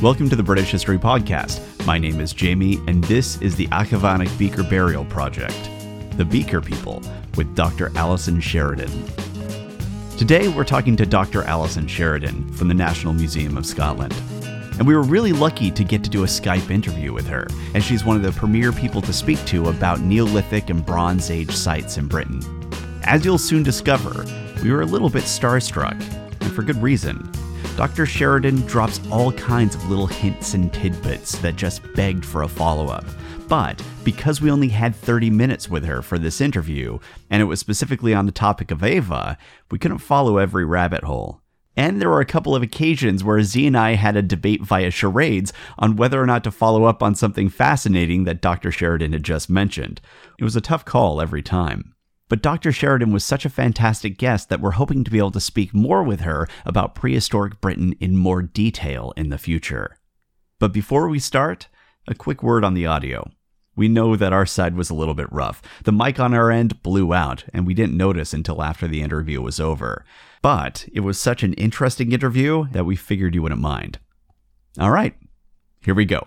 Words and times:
Welcome 0.00 0.30
to 0.30 0.36
the 0.36 0.44
British 0.44 0.70
History 0.70 0.96
Podcast. 0.96 1.60
My 1.84 1.98
name 1.98 2.20
is 2.20 2.32
Jamie, 2.32 2.76
and 2.86 3.02
this 3.04 3.42
is 3.42 3.56
the 3.56 3.66
Achavanich 3.72 4.38
Beaker 4.38 4.62
Burial 4.62 5.04
Project, 5.04 5.58
The 6.16 6.24
Beaker 6.24 6.60
People, 6.60 7.02
with 7.36 7.52
Dr. 7.56 7.90
Alison 7.96 8.40
Sheridan. 8.40 8.92
Today, 10.16 10.46
we're 10.46 10.62
talking 10.62 10.94
to 10.94 11.04
Dr. 11.04 11.42
Alison 11.42 11.88
Sheridan 11.88 12.52
from 12.52 12.68
the 12.68 12.74
National 12.74 13.12
Museum 13.12 13.56
of 13.56 13.66
Scotland. 13.66 14.14
And 14.78 14.86
we 14.86 14.94
were 14.94 15.02
really 15.02 15.32
lucky 15.32 15.68
to 15.72 15.82
get 15.82 16.04
to 16.04 16.10
do 16.10 16.22
a 16.22 16.28
Skype 16.28 16.70
interview 16.70 17.12
with 17.12 17.26
her, 17.26 17.48
as 17.74 17.82
she's 17.82 18.04
one 18.04 18.16
of 18.16 18.22
the 18.22 18.30
premier 18.30 18.70
people 18.70 19.02
to 19.02 19.12
speak 19.12 19.44
to 19.46 19.68
about 19.68 19.98
Neolithic 20.00 20.70
and 20.70 20.86
Bronze 20.86 21.28
Age 21.28 21.50
sites 21.50 21.98
in 21.98 22.06
Britain. 22.06 22.40
As 23.02 23.24
you'll 23.24 23.36
soon 23.36 23.64
discover, 23.64 24.24
we 24.62 24.70
were 24.70 24.82
a 24.82 24.86
little 24.86 25.10
bit 25.10 25.24
starstruck, 25.24 26.00
and 26.40 26.52
for 26.52 26.62
good 26.62 26.80
reason. 26.80 27.28
Dr. 27.78 28.06
Sheridan 28.06 28.62
drops 28.62 29.00
all 29.08 29.30
kinds 29.30 29.76
of 29.76 29.88
little 29.88 30.08
hints 30.08 30.54
and 30.54 30.72
tidbits 30.72 31.38
that 31.38 31.54
just 31.54 31.80
begged 31.94 32.24
for 32.24 32.42
a 32.42 32.48
follow 32.48 32.88
up. 32.88 33.04
But 33.46 33.80
because 34.02 34.40
we 34.40 34.50
only 34.50 34.66
had 34.66 34.96
30 34.96 35.30
minutes 35.30 35.68
with 35.68 35.84
her 35.84 36.02
for 36.02 36.18
this 36.18 36.40
interview, 36.40 36.98
and 37.30 37.40
it 37.40 37.44
was 37.44 37.60
specifically 37.60 38.12
on 38.12 38.26
the 38.26 38.32
topic 38.32 38.72
of 38.72 38.82
Ava, 38.82 39.38
we 39.70 39.78
couldn't 39.78 39.98
follow 39.98 40.38
every 40.38 40.64
rabbit 40.64 41.04
hole. 41.04 41.40
And 41.76 42.02
there 42.02 42.10
were 42.10 42.20
a 42.20 42.24
couple 42.26 42.56
of 42.56 42.64
occasions 42.64 43.22
where 43.22 43.40
Z 43.44 43.64
and 43.64 43.78
I 43.78 43.94
had 43.94 44.16
a 44.16 44.22
debate 44.22 44.62
via 44.62 44.90
charades 44.90 45.52
on 45.78 45.94
whether 45.94 46.20
or 46.20 46.26
not 46.26 46.42
to 46.42 46.50
follow 46.50 46.82
up 46.82 47.00
on 47.00 47.14
something 47.14 47.48
fascinating 47.48 48.24
that 48.24 48.42
Dr. 48.42 48.72
Sheridan 48.72 49.12
had 49.12 49.22
just 49.22 49.48
mentioned. 49.48 50.00
It 50.36 50.42
was 50.42 50.56
a 50.56 50.60
tough 50.60 50.84
call 50.84 51.20
every 51.20 51.42
time. 51.42 51.94
But 52.28 52.42
Dr. 52.42 52.72
Sheridan 52.72 53.12
was 53.12 53.24
such 53.24 53.44
a 53.44 53.50
fantastic 53.50 54.18
guest 54.18 54.48
that 54.48 54.60
we're 54.60 54.72
hoping 54.72 55.02
to 55.04 55.10
be 55.10 55.18
able 55.18 55.30
to 55.32 55.40
speak 55.40 55.72
more 55.72 56.02
with 56.02 56.20
her 56.20 56.46
about 56.64 56.94
prehistoric 56.94 57.60
Britain 57.60 57.94
in 58.00 58.16
more 58.16 58.42
detail 58.42 59.12
in 59.16 59.30
the 59.30 59.38
future. 59.38 59.96
But 60.58 60.72
before 60.72 61.08
we 61.08 61.18
start, 61.18 61.68
a 62.06 62.14
quick 62.14 62.42
word 62.42 62.64
on 62.64 62.74
the 62.74 62.86
audio. 62.86 63.30
We 63.76 63.88
know 63.88 64.16
that 64.16 64.32
our 64.32 64.44
side 64.44 64.74
was 64.74 64.90
a 64.90 64.94
little 64.94 65.14
bit 65.14 65.32
rough. 65.32 65.62
The 65.84 65.92
mic 65.92 66.18
on 66.18 66.34
our 66.34 66.50
end 66.50 66.82
blew 66.82 67.14
out, 67.14 67.44
and 67.54 67.64
we 67.64 67.74
didn't 67.74 67.96
notice 67.96 68.34
until 68.34 68.60
after 68.60 68.88
the 68.88 69.02
interview 69.02 69.40
was 69.40 69.60
over. 69.60 70.04
But 70.42 70.88
it 70.92 71.00
was 71.00 71.18
such 71.18 71.44
an 71.44 71.52
interesting 71.54 72.10
interview 72.10 72.66
that 72.72 72.86
we 72.86 72.96
figured 72.96 73.36
you 73.36 73.42
wouldn't 73.42 73.60
mind. 73.60 74.00
All 74.80 74.90
right, 74.90 75.14
here 75.80 75.94
we 75.94 76.04
go. 76.04 76.26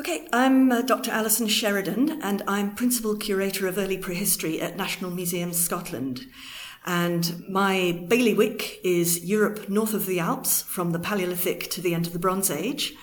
Okay, 0.00 0.26
I'm 0.32 0.72
uh, 0.72 0.80
Dr. 0.80 1.10
Alison 1.10 1.46
Sheridan, 1.46 2.22
and 2.22 2.42
I'm 2.48 2.74
Principal 2.74 3.16
Curator 3.16 3.66
of 3.66 3.76
Early 3.76 3.98
Prehistory 3.98 4.58
at 4.58 4.74
National 4.74 5.10
Museums 5.10 5.58
Scotland. 5.62 6.26
And 6.86 7.44
my 7.50 8.02
bailiwick 8.08 8.80
is 8.82 9.22
Europe 9.22 9.68
north 9.68 9.92
of 9.92 10.06
the 10.06 10.18
Alps, 10.18 10.62
from 10.62 10.92
the 10.92 10.98
Paleolithic 10.98 11.68
to 11.72 11.82
the 11.82 11.92
end 11.92 12.06
of 12.06 12.14
the 12.14 12.18
Bronze 12.18 12.50
Age. 12.50 12.94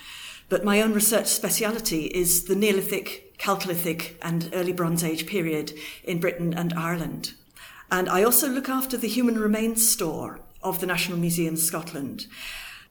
But 0.48 0.64
my 0.64 0.82
own 0.82 0.92
research 0.92 1.28
speciality 1.28 2.06
is 2.06 2.46
the 2.46 2.56
Neolithic, 2.56 3.38
Chalcolithic, 3.38 4.14
and 4.20 4.50
early 4.52 4.72
Bronze 4.72 5.04
Age 5.04 5.24
period 5.24 5.74
in 6.02 6.18
Britain 6.18 6.52
and 6.52 6.72
Ireland. 6.72 7.34
And 7.92 8.08
I 8.08 8.24
also 8.24 8.48
look 8.48 8.68
after 8.68 8.96
the 8.96 9.06
human 9.06 9.38
remains 9.38 9.88
store 9.88 10.40
of 10.64 10.80
the 10.80 10.86
National 10.86 11.18
Museum 11.18 11.56
Scotland. 11.56 12.26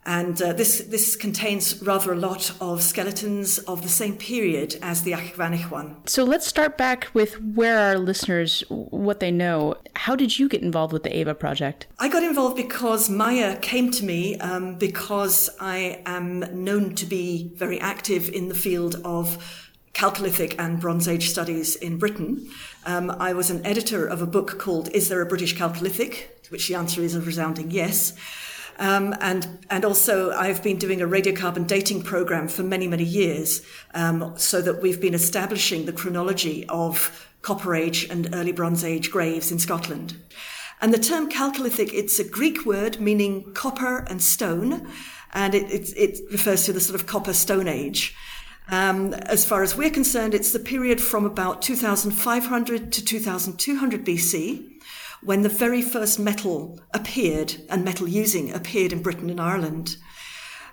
And 0.08 0.42
uh, 0.42 0.54
this, 0.54 0.80
this 0.86 1.18
contains 1.18 1.84
rather 1.84 2.14
a 2.14 2.16
lot 2.16 2.54
of 2.62 2.82
skeletons 2.82 3.60
of 3.60 3.84
the 3.84 3.90
same 3.90 4.16
period 4.16 4.80
as 4.82 5.04
the 5.04 5.12
Achavanich 5.12 5.70
one. 5.70 5.98
So 6.06 6.24
let's 6.24 6.48
start 6.48 6.78
back 6.78 7.10
with 7.14 7.42
where 7.42 7.78
our 7.78 7.98
listeners, 7.98 8.64
what 8.70 9.20
they 9.20 9.32
know. 9.32 9.76
How 9.98 10.16
did 10.16 10.40
you 10.40 10.48
get 10.48 10.62
involved 10.62 10.94
with 10.94 11.04
the 11.04 11.14
AVA 11.14 11.36
project? 11.36 11.88
I 12.00 12.08
got 12.08 12.24
involved 12.24 12.56
because 12.56 13.10
Maya 13.10 13.58
came 13.58 13.92
to 13.92 14.06
me 14.06 14.38
um, 14.38 14.76
because 14.76 15.50
I 15.60 16.02
am 16.06 16.64
known 16.64 16.96
to 16.96 17.06
be 17.06 17.52
very 17.56 17.78
active 17.82 18.30
in 18.30 18.48
the 18.48 18.56
field 18.56 19.02
of 19.04 19.38
Chalcolithic 19.94 20.56
and 20.58 20.80
Bronze 20.80 21.10
Age 21.10 21.30
studies 21.30 21.76
in 21.76 21.98
Britain. 21.98 22.50
Um, 22.86 23.12
I 23.12 23.34
was 23.34 23.50
an 23.50 23.66
editor 23.66 24.08
of 24.08 24.22
a 24.22 24.28
book 24.28 24.58
called 24.58 24.88
Is 24.94 25.10
There 25.10 25.22
a 25.22 25.26
British 25.26 25.58
Chalcolithic? 25.58 26.44
To 26.44 26.52
which 26.52 26.70
the 26.70 26.76
answer 26.76 27.02
is 27.02 27.14
a 27.14 27.20
resounding 27.20 27.72
yes. 27.72 28.14
Um, 28.80 29.16
and 29.22 29.66
and 29.70 29.84
also 29.84 30.32
I've 30.32 30.62
been 30.62 30.78
doing 30.78 31.02
a 31.02 31.08
radiocarbon 31.08 31.68
dating 31.68 32.04
program 32.04 32.48
for 32.48 32.64
many 32.64 32.88
many 32.88 33.04
years, 33.04 33.66
um, 33.94 34.34
so 34.38 34.62
that 34.62 34.82
we've 34.82 35.02
been 35.02 35.16
establishing 35.16 35.86
the 35.86 35.94
chronology 35.94 36.66
of 36.70 37.28
Copper 37.42 37.74
Age 37.76 38.08
and 38.10 38.34
early 38.34 38.52
Bronze 38.52 38.84
Age 38.84 39.10
graves 39.10 39.52
in 39.52 39.60
Scotland. 39.60 40.16
And 40.80 40.94
the 40.94 41.00
term 41.00 41.30
Chalcolithic, 41.30 41.92
it's 41.92 42.20
a 42.20 42.24
Greek 42.24 42.66
word 42.66 43.00
meaning 43.00 43.52
copper 43.54 44.06
and 44.10 44.22
stone, 44.22 44.88
and 45.34 45.56
it, 45.56 45.72
it, 45.72 45.98
it 45.98 46.32
refers 46.32 46.66
to 46.66 46.74
the 46.74 46.80
sort 46.80 47.00
of 47.00 47.08
copper 47.08 47.34
stone 47.34 47.68
age. 47.68 48.16
Um, 48.70 49.14
as 49.14 49.46
far 49.46 49.64
as 49.64 49.76
we're 49.76 49.90
concerned, 49.90 50.34
it's 50.34 50.52
the 50.52 50.60
period 50.60 51.00
from 51.00 51.26
about 51.26 51.62
2500 51.62 52.92
to 52.92 53.06
2200 53.06 54.06
BC, 54.06 54.77
when 55.24 55.42
the 55.42 55.50
very 55.50 55.82
first 55.82 56.20
metal 56.20 56.80
appeared 56.94 57.56
and 57.70 57.84
metal 57.84 58.08
using 58.08 58.54
appeared 58.54 58.94
in 58.94 59.02
Britain 59.02 59.30
and 59.30 59.42
Ireland. 59.42 59.98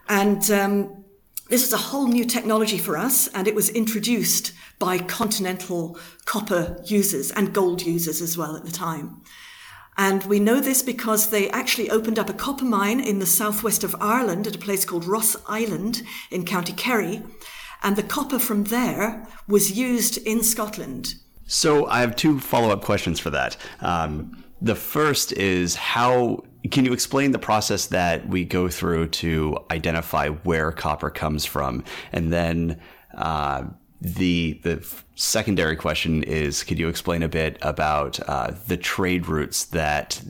And 0.09 0.51
um, 0.51 1.05
this 1.49 1.65
is 1.65 1.73
a 1.73 1.79
whole 1.79 2.09
new 2.09 2.25
technology 2.25 2.79
for 2.79 2.97
us, 2.97 3.29
and 3.29 3.47
it 3.47 3.55
was 3.55 3.69
introduced 3.71 4.53
by 4.79 4.99
continental 4.99 5.99
copper 6.25 6.83
users 6.87 7.31
and 7.31 7.55
gold 7.55 7.83
users 7.83 8.21
as 8.21 8.37
well 8.37 8.57
at 8.57 8.65
the 8.65 8.71
time. 8.71 9.23
And 9.97 10.25
we 10.25 10.41
know 10.41 10.61
this 10.61 10.83
because 10.83 11.31
they 11.31 11.49
actually 11.51 11.91
opened 11.91 12.19
up 12.19 12.29
a 12.29 12.35
copper 12.35 12.65
mine 12.65 13.01
in 13.01 13.21
the 13.21 13.27
southwest 13.27 13.85
of 13.85 13.95
Ireland 14.01 14.47
at 14.47 14.57
a 14.57 14.59
place 14.59 14.85
called 14.85 15.05
Ross 15.05 15.37
Island 15.47 16.03
in 16.31 16.45
County 16.45 16.73
Kerry. 16.73 17.23
And 17.83 17.95
the 17.95 18.03
copper 18.03 18.39
from 18.39 18.65
there 18.65 19.29
was 19.47 19.79
used 19.79 20.17
in 20.27 20.43
Scotland. 20.43 21.15
So 21.47 21.87
I 21.87 22.01
have 22.01 22.17
two 22.17 22.41
follow 22.41 22.71
up 22.71 22.83
questions 22.83 23.21
for 23.21 23.31
that. 23.31 23.57
Um, 23.81 24.45
the 24.61 24.75
first 24.75 25.33
is 25.33 25.75
how 25.75 26.45
can 26.71 26.85
you 26.85 26.93
explain 26.93 27.33
the 27.33 27.39
process 27.39 27.87
that 27.87 28.27
we 28.29 28.45
go 28.45 28.69
through 28.69 29.09
to 29.09 29.59
identify 29.71 30.29
where 30.29 30.73
copper 30.73 31.11
comes 31.11 31.45
from? 31.45 31.85
And 32.13 32.33
then 32.33 32.81
uh, 33.15 33.65
the 34.01 34.61
the 34.63 34.87
secondary 35.15 35.77
question 35.77 36.23
is, 36.23 36.63
could 36.63 36.79
you 36.79 36.89
explain 36.89 37.23
a 37.23 37.29
bit 37.29 37.59
about 37.63 38.21
uh, 38.29 38.53
the 38.67 38.77
trade 38.77 39.29
routes 39.29 39.65
that 39.67 40.23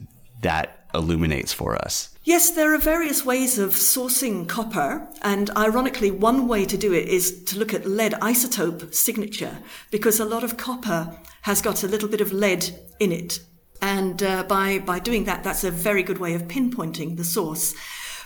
that 0.43 0.74
illuminates 0.95 1.53
for 1.53 1.75
us? 1.77 2.11
Yes, 2.23 2.51
there 2.51 2.75
are 2.75 2.79
various 2.79 3.25
ways 3.25 3.59
of 3.59 3.71
sourcing 3.71 4.49
copper, 4.49 5.07
and 5.21 5.51
ironically, 5.57 6.11
one 6.11 6.49
way 6.49 6.65
to 6.65 6.79
do 6.79 6.93
it 6.95 7.09
is 7.09 7.45
to 7.45 7.59
look 7.59 7.75
at 7.75 7.87
lead 7.87 8.13
isotope 8.13 8.95
signature, 8.95 9.59
because 9.91 10.21
a 10.21 10.25
lot 10.25 10.45
of 10.45 10.57
copper 10.57 11.19
has 11.43 11.61
got 11.61 11.83
a 11.83 11.89
little 11.89 12.09
bit 12.09 12.23
of 12.23 12.33
lead 12.33 12.71
in 12.99 13.13
it. 13.13 13.41
And 13.83 14.23
uh, 14.23 14.45
by, 14.45 14.79
by 14.79 14.99
doing 14.99 15.25
that, 15.25 15.45
that's 15.45 15.65
a 15.65 15.71
very 15.71 16.03
good 16.03 16.19
way 16.19 16.33
of 16.33 16.49
pinpointing 16.49 17.19
the 17.19 17.25
source. 17.25 17.75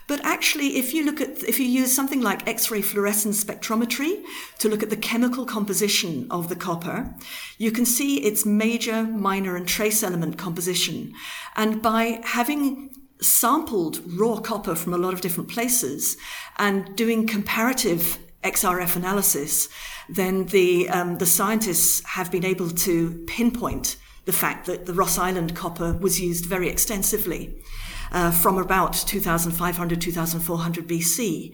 But 0.09 0.25
actually, 0.25 0.79
if 0.79 0.95
you 0.95 1.05
look 1.05 1.21
at, 1.21 1.45
if 1.45 1.61
you 1.61 1.67
use 1.67 1.95
something 1.95 2.23
like 2.23 2.49
X-ray 2.49 2.81
fluorescence 2.81 3.45
spectrometry 3.45 4.25
to 4.59 4.69
look 4.69 4.83
at 4.83 4.89
the 4.89 4.97
chemical 4.97 5.45
composition 5.45 6.27
of 6.31 6.49
the 6.49 6.57
copper, 6.57 7.15
you 7.59 7.71
can 7.71 7.85
see 7.85 8.25
its 8.25 8.47
major, 8.47 9.05
minor, 9.05 9.55
and 9.55 9.69
trace 9.69 10.03
element 10.03 10.39
composition. 10.39 11.13
And 11.57 11.83
by 11.83 12.23
having 12.25 12.91
sampled 13.21 14.01
raw 14.19 14.39
copper 14.41 14.75
from 14.75 14.95
a 14.95 14.99
lot 14.99 15.13
of 15.13 15.21
different 15.21 15.51
places 15.51 16.17
and 16.57 16.97
doing 16.97 17.27
comparative 17.27 18.19
XRF 18.43 18.97
analysis, 18.97 19.69
then 20.09 20.47
the, 20.47 20.89
um, 20.89 21.19
the 21.19 21.27
scientists 21.27 22.03
have 22.07 22.33
been 22.33 22.47
able 22.47 22.71
to 22.71 23.25
pinpoint 23.27 23.99
the 24.25 24.33
fact 24.33 24.65
that 24.67 24.87
the 24.87 24.95
Ross 24.95 25.19
Island 25.19 25.55
copper 25.55 25.93
was 25.93 26.19
used 26.19 26.47
very 26.47 26.71
extensively. 26.71 27.63
Uh, 28.11 28.31
from 28.31 28.57
about 28.57 28.95
2500, 28.95 30.01
2400 30.01 30.89
BC. 30.89 31.53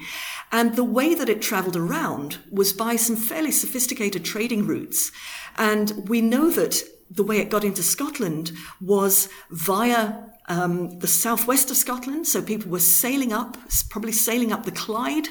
And 0.52 0.76
the 0.76 0.84
way 0.84 1.14
that 1.14 1.28
it 1.28 1.42
traveled 1.42 1.74
around 1.74 2.38
was 2.50 2.72
by 2.72 2.94
some 2.94 3.16
fairly 3.16 3.50
sophisticated 3.50 4.24
trading 4.24 4.64
routes. 4.64 5.10
And 5.56 6.08
we 6.08 6.20
know 6.20 6.50
that 6.50 6.82
the 7.10 7.24
way 7.24 7.38
it 7.38 7.50
got 7.50 7.64
into 7.64 7.82
Scotland 7.82 8.52
was 8.80 9.28
via 9.50 10.14
um, 10.46 10.98
the 10.98 11.06
southwest 11.06 11.70
of 11.70 11.76
Scotland. 11.76 12.26
So 12.26 12.42
people 12.42 12.70
were 12.70 12.80
sailing 12.80 13.32
up, 13.32 13.56
probably 13.90 14.12
sailing 14.12 14.52
up 14.52 14.64
the 14.64 14.72
Clyde. 14.72 15.28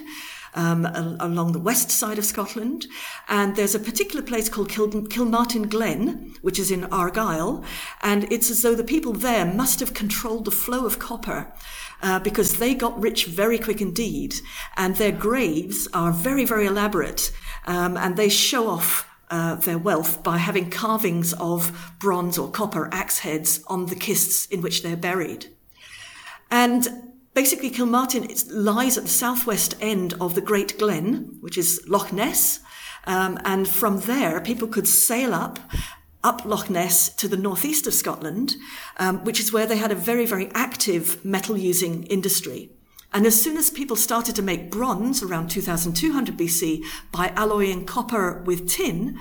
Um, 0.55 0.85
along 1.19 1.53
the 1.53 1.59
west 1.59 1.89
side 1.89 2.19
of 2.19 2.25
Scotland. 2.25 2.85
And 3.27 3.55
there's 3.55 3.73
a 3.73 3.79
particular 3.79 4.23
place 4.23 4.49
called 4.49 4.69
Kil- 4.69 5.07
Kilmartin 5.07 5.67
Glen, 5.67 6.35
which 6.43 6.59
is 6.59 6.69
in 6.69 6.83
Argyll. 6.85 7.63
And 8.03 8.31
it's 8.31 8.51
as 8.51 8.61
though 8.61 8.75
the 8.75 8.83
people 8.83 9.13
there 9.13 9.45
must 9.45 9.79
have 9.79 9.95
controlled 9.95 10.45
the 10.45 10.51
flow 10.51 10.85
of 10.85 10.99
copper. 10.99 11.51
Uh, 12.03 12.19
because 12.19 12.57
they 12.57 12.75
got 12.75 13.01
rich 13.01 13.27
very 13.27 13.57
quick 13.57 13.79
indeed, 13.79 14.35
and 14.75 14.97
their 14.97 15.11
graves 15.11 15.87
are 15.93 16.11
very, 16.11 16.43
very 16.43 16.65
elaborate, 16.65 17.31
um, 17.65 17.95
and 17.95 18.17
they 18.17 18.27
show 18.27 18.67
off 18.67 19.07
uh, 19.31 19.55
their 19.55 19.77
wealth 19.77 20.21
by 20.21 20.37
having 20.37 20.69
carvings 20.69 21.31
of 21.39 21.95
bronze 21.99 22.37
or 22.37 22.51
copper 22.51 22.89
axe 22.93 23.19
heads 23.19 23.63
on 23.67 23.85
the 23.85 23.95
kists 23.95 24.45
in 24.47 24.61
which 24.61 24.83
they're 24.83 24.97
buried. 24.97 25.47
And 26.51 27.12
basically, 27.33 27.69
Kilmartin 27.69 28.45
lies 28.51 28.97
at 28.97 29.03
the 29.03 29.09
southwest 29.09 29.75
end 29.81 30.13
of 30.19 30.35
the 30.35 30.41
Great 30.41 30.77
Glen, 30.77 31.37
which 31.41 31.57
is 31.57 31.83
Loch 31.87 32.11
Ness. 32.11 32.59
Um, 33.05 33.37
and 33.43 33.67
from 33.67 34.01
there, 34.01 34.39
people 34.39 34.67
could 34.67 34.87
sail 34.87 35.33
up 35.33 35.59
up 36.23 36.45
Loch 36.45 36.69
Ness 36.69 37.09
to 37.15 37.27
the 37.27 37.37
northeast 37.37 37.85
of 37.85 37.93
Scotland, 37.93 38.55
um, 38.97 39.23
which 39.25 39.41
is 39.41 39.51
where 39.51 39.65
they 39.65 39.77
had 39.77 39.91
a 39.91 39.95
very, 39.95 40.25
very 40.25 40.49
active 40.53 41.23
metal 41.25 41.57
using 41.57 42.03
industry. 42.03 42.69
And 43.13 43.27
as 43.27 43.39
soon 43.39 43.57
as 43.57 43.69
people 43.69 43.95
started 43.95 44.35
to 44.37 44.41
make 44.41 44.71
bronze 44.71 45.21
around 45.21 45.49
2200 45.49 46.35
BC 46.37 46.83
by 47.11 47.31
alloying 47.35 47.85
copper 47.85 48.41
with 48.45 48.69
tin, 48.69 49.19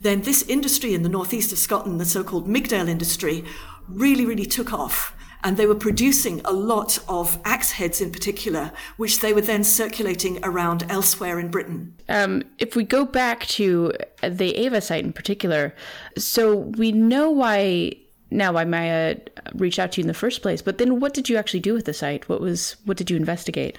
then 0.00 0.22
this 0.22 0.42
industry 0.42 0.94
in 0.94 1.02
the 1.02 1.08
northeast 1.08 1.50
of 1.50 1.58
Scotland, 1.58 2.00
the 2.00 2.04
so-called 2.04 2.46
Migdale 2.46 2.88
industry, 2.88 3.44
really, 3.88 4.26
really 4.26 4.46
took 4.46 4.72
off 4.72 5.13
and 5.44 5.58
they 5.58 5.66
were 5.66 5.74
producing 5.74 6.40
a 6.44 6.52
lot 6.52 6.98
of 7.08 7.38
axe 7.44 7.72
heads 7.72 8.00
in 8.00 8.10
particular, 8.10 8.72
which 8.96 9.20
they 9.20 9.32
were 9.32 9.42
then 9.42 9.62
circulating 9.62 10.40
around 10.42 10.84
elsewhere 10.90 11.38
in 11.38 11.50
Britain. 11.50 11.94
Um, 12.08 12.42
if 12.58 12.74
we 12.74 12.82
go 12.82 13.04
back 13.04 13.46
to 13.48 13.92
the 14.22 14.56
Ava 14.56 14.80
site 14.80 15.04
in 15.04 15.12
particular, 15.12 15.74
so 16.16 16.56
we 16.56 16.90
know 16.90 17.30
why 17.30 17.92
now 18.30 18.52
why 18.52 18.64
Maya 18.64 19.18
reached 19.54 19.78
out 19.78 19.92
to 19.92 20.00
you 20.00 20.02
in 20.02 20.08
the 20.08 20.14
first 20.14 20.42
place, 20.42 20.62
but 20.62 20.78
then 20.78 20.98
what 20.98 21.14
did 21.14 21.28
you 21.28 21.36
actually 21.36 21.60
do 21.60 21.74
with 21.74 21.84
the 21.84 21.92
site? 21.92 22.28
What 22.28 22.40
was 22.40 22.76
what 22.84 22.96
did 22.96 23.10
you 23.10 23.16
investigate? 23.16 23.78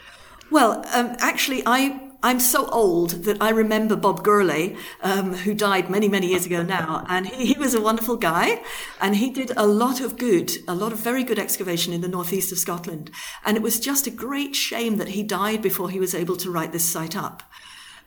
Well, 0.52 0.86
um, 0.94 1.16
actually, 1.20 1.64
I 1.66 2.05
I'm 2.26 2.40
so 2.40 2.68
old 2.70 3.12
that 3.26 3.38
I 3.40 3.50
remember 3.50 3.96
Bob 3.96 4.24
Gourlay, 4.24 4.76
um, 5.04 5.36
who 5.36 5.54
died 5.54 5.92
many, 5.92 6.08
many 6.08 6.30
years 6.30 6.48
ago 6.48 6.64
now. 6.64 7.06
And 7.08 7.28
he, 7.28 7.54
he, 7.54 7.60
was 7.60 7.76
a 7.76 7.82
wonderful 7.82 8.16
guy. 8.16 8.64
And 9.00 9.18
he 9.18 9.30
did 9.30 9.52
a 9.56 9.68
lot 9.68 10.02
of 10.02 10.18
good, 10.18 10.52
a 10.68 10.74
lot 10.74 10.92
of 10.92 10.98
very 10.98 11.24
good 11.24 11.38
excavation 11.38 11.94
in 11.94 12.02
the 12.02 12.08
northeast 12.08 12.52
of 12.52 12.58
Scotland. 12.58 13.12
And 13.46 13.56
it 13.56 13.62
was 13.62 13.80
just 13.80 14.08
a 14.08 14.10
great 14.10 14.56
shame 14.56 14.98
that 14.98 15.10
he 15.10 15.22
died 15.22 15.62
before 15.62 15.92
he 15.92 16.00
was 16.00 16.16
able 16.16 16.36
to 16.38 16.50
write 16.50 16.72
this 16.72 16.84
site 16.84 17.16
up. 17.16 17.44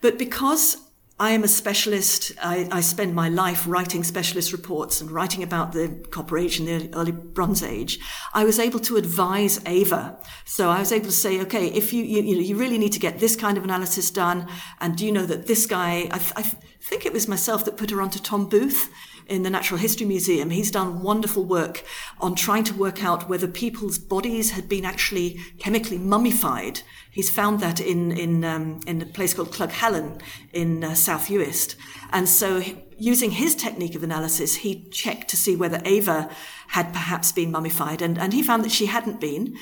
But 0.00 0.18
because 0.18 0.78
I 1.20 1.30
am 1.30 1.42
a 1.42 1.48
specialist. 1.48 2.32
I, 2.40 2.68
I, 2.70 2.80
spend 2.80 3.12
my 3.12 3.28
life 3.28 3.64
writing 3.66 4.04
specialist 4.04 4.52
reports 4.52 5.00
and 5.00 5.10
writing 5.10 5.42
about 5.42 5.72
the 5.72 5.88
Copper 6.10 6.38
Age 6.38 6.60
and 6.60 6.68
the 6.68 6.96
early 6.96 7.10
Bronze 7.10 7.60
Age. 7.60 7.98
I 8.34 8.44
was 8.44 8.60
able 8.60 8.78
to 8.80 8.96
advise 8.96 9.60
Ava. 9.66 10.16
So 10.44 10.70
I 10.70 10.78
was 10.78 10.92
able 10.92 11.06
to 11.06 11.12
say, 11.12 11.40
okay, 11.40 11.66
if 11.68 11.92
you, 11.92 12.04
you, 12.04 12.22
you, 12.22 12.36
know, 12.36 12.40
you 12.40 12.56
really 12.56 12.78
need 12.78 12.92
to 12.92 13.00
get 13.00 13.18
this 13.18 13.34
kind 13.34 13.58
of 13.58 13.64
analysis 13.64 14.12
done. 14.12 14.46
And 14.80 14.96
do 14.96 15.04
you 15.04 15.10
know 15.10 15.26
that 15.26 15.48
this 15.48 15.66
guy, 15.66 16.08
I, 16.12 16.20
I 16.36 16.42
think 16.80 17.04
it 17.04 17.12
was 17.12 17.26
myself 17.26 17.64
that 17.64 17.76
put 17.76 17.90
her 17.90 18.00
onto 18.00 18.20
Tom 18.20 18.48
Booth 18.48 18.88
in 19.28 19.42
the 19.42 19.50
Natural 19.50 19.78
History 19.78 20.06
Museum. 20.06 20.50
He's 20.50 20.70
done 20.70 21.02
wonderful 21.02 21.44
work 21.44 21.84
on 22.20 22.34
trying 22.34 22.64
to 22.64 22.74
work 22.74 23.04
out 23.04 23.28
whether 23.28 23.46
people's 23.46 23.98
bodies 23.98 24.52
had 24.52 24.68
been 24.68 24.84
actually 24.84 25.38
chemically 25.58 25.98
mummified. 25.98 26.80
He's 27.10 27.30
found 27.30 27.60
that 27.60 27.80
in 27.80 28.12
in 28.12 28.44
um, 28.44 28.80
in 28.86 29.02
a 29.02 29.06
place 29.06 29.34
called 29.34 29.52
Cladh 29.52 29.70
Hallan 29.70 30.20
in 30.52 30.82
uh, 30.82 30.94
South 30.94 31.28
Uist, 31.28 31.76
and 32.10 32.28
so 32.28 32.62
using 32.96 33.32
his 33.32 33.54
technique 33.54 33.94
of 33.94 34.02
analysis, 34.02 34.56
he 34.56 34.88
checked 34.90 35.28
to 35.28 35.36
see 35.36 35.54
whether 35.54 35.80
Ava 35.84 36.30
had 36.68 36.92
perhaps 36.92 37.32
been 37.32 37.50
mummified, 37.50 38.02
and 38.02 38.18
and 38.18 38.32
he 38.32 38.42
found 38.42 38.64
that 38.64 38.72
she 38.72 38.86
hadn't 38.86 39.20
been. 39.20 39.56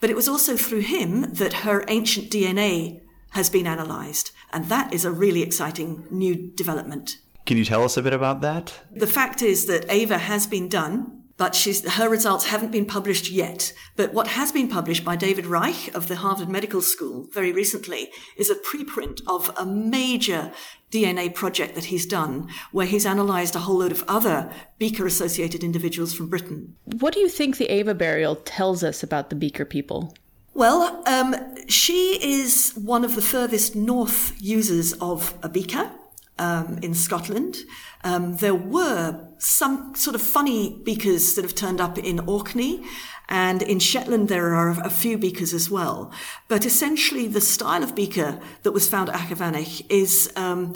But 0.00 0.10
it 0.10 0.16
was 0.16 0.28
also 0.28 0.56
through 0.56 0.80
him 0.80 1.32
that 1.34 1.62
her 1.64 1.84
ancient 1.86 2.30
DNA 2.30 3.00
has 3.30 3.48
been 3.48 3.66
analysed, 3.66 4.32
and 4.52 4.68
that 4.68 4.92
is 4.92 5.04
a 5.04 5.10
really 5.10 5.42
exciting 5.42 6.06
new 6.10 6.34
development. 6.34 7.18
Can 7.44 7.56
you 7.56 7.64
tell 7.64 7.84
us 7.84 7.96
a 7.96 8.02
bit 8.02 8.12
about 8.12 8.40
that? 8.40 8.80
The 8.90 9.06
fact 9.06 9.42
is 9.42 9.66
that 9.66 9.90
Ava 9.90 10.18
has 10.18 10.46
been 10.46 10.68
done, 10.68 11.22
but 11.36 11.56
her 11.94 12.08
results 12.08 12.46
haven't 12.46 12.70
been 12.70 12.86
published 12.86 13.30
yet. 13.30 13.72
But 13.96 14.12
what 14.12 14.28
has 14.28 14.52
been 14.52 14.68
published 14.68 15.04
by 15.04 15.16
David 15.16 15.46
Reich 15.46 15.92
of 15.94 16.06
the 16.06 16.16
Harvard 16.16 16.48
Medical 16.48 16.80
School 16.80 17.26
very 17.32 17.52
recently 17.52 18.10
is 18.36 18.48
a 18.48 18.54
preprint 18.54 19.22
of 19.26 19.50
a 19.56 19.66
major 19.66 20.52
DNA 20.92 21.34
project 21.34 21.74
that 21.74 21.86
he's 21.86 22.06
done, 22.06 22.48
where 22.70 22.86
he's 22.86 23.06
analysed 23.06 23.56
a 23.56 23.60
whole 23.60 23.78
load 23.78 23.92
of 23.92 24.04
other 24.06 24.52
Beaker 24.78 25.06
associated 25.06 25.64
individuals 25.64 26.14
from 26.14 26.28
Britain. 26.28 26.76
What 26.84 27.14
do 27.14 27.20
you 27.20 27.28
think 27.28 27.56
the 27.56 27.72
Ava 27.72 27.94
burial 27.94 28.36
tells 28.36 28.84
us 28.84 29.02
about 29.02 29.30
the 29.30 29.36
Beaker 29.36 29.64
people? 29.64 30.14
Well, 30.54 31.02
um, 31.06 31.34
she 31.66 32.18
is 32.22 32.72
one 32.72 33.04
of 33.04 33.14
the 33.14 33.22
furthest 33.22 33.74
north 33.74 34.34
users 34.38 34.92
of 34.94 35.34
a 35.42 35.48
beaker 35.48 35.90
um, 36.38 36.78
in 36.82 36.94
Scotland. 36.94 37.58
Um, 38.04 38.36
there 38.36 38.54
were 38.54 39.28
some 39.38 39.94
sort 39.94 40.14
of 40.14 40.22
funny 40.22 40.80
beakers 40.84 41.34
that 41.34 41.42
have 41.42 41.54
turned 41.54 41.80
up 41.80 41.98
in 41.98 42.20
Orkney. 42.20 42.84
And 43.28 43.62
in 43.62 43.78
Shetland, 43.78 44.28
there 44.28 44.54
are 44.54 44.70
a 44.80 44.90
few 44.90 45.16
beakers 45.16 45.54
as 45.54 45.70
well. 45.70 46.12
But 46.48 46.66
essentially, 46.66 47.26
the 47.28 47.40
style 47.40 47.82
of 47.82 47.94
beaker 47.94 48.40
that 48.62 48.72
was 48.72 48.88
found 48.88 49.08
at 49.08 49.14
Achavanich 49.14 49.86
is 49.88 50.32
um, 50.36 50.74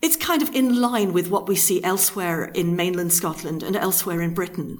it's 0.00 0.16
kind 0.16 0.42
of 0.42 0.54
in 0.54 0.80
line 0.80 1.12
with 1.12 1.28
what 1.28 1.48
we 1.48 1.56
see 1.56 1.82
elsewhere 1.82 2.46
in 2.46 2.76
mainland 2.76 3.12
Scotland 3.12 3.62
and 3.62 3.76
elsewhere 3.76 4.22
in 4.22 4.32
Britain. 4.32 4.78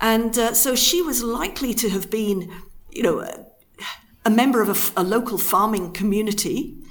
And 0.00 0.38
uh, 0.38 0.54
so 0.54 0.74
she 0.74 1.02
was 1.02 1.22
likely 1.22 1.74
to 1.74 1.88
have 1.90 2.10
been, 2.10 2.50
you 2.90 3.02
know, 3.02 3.28
a 4.24 4.30
member 4.30 4.62
of 4.62 4.92
a, 4.96 5.00
a 5.00 5.04
local 5.04 5.38
farming 5.38 5.92
community 5.92 6.83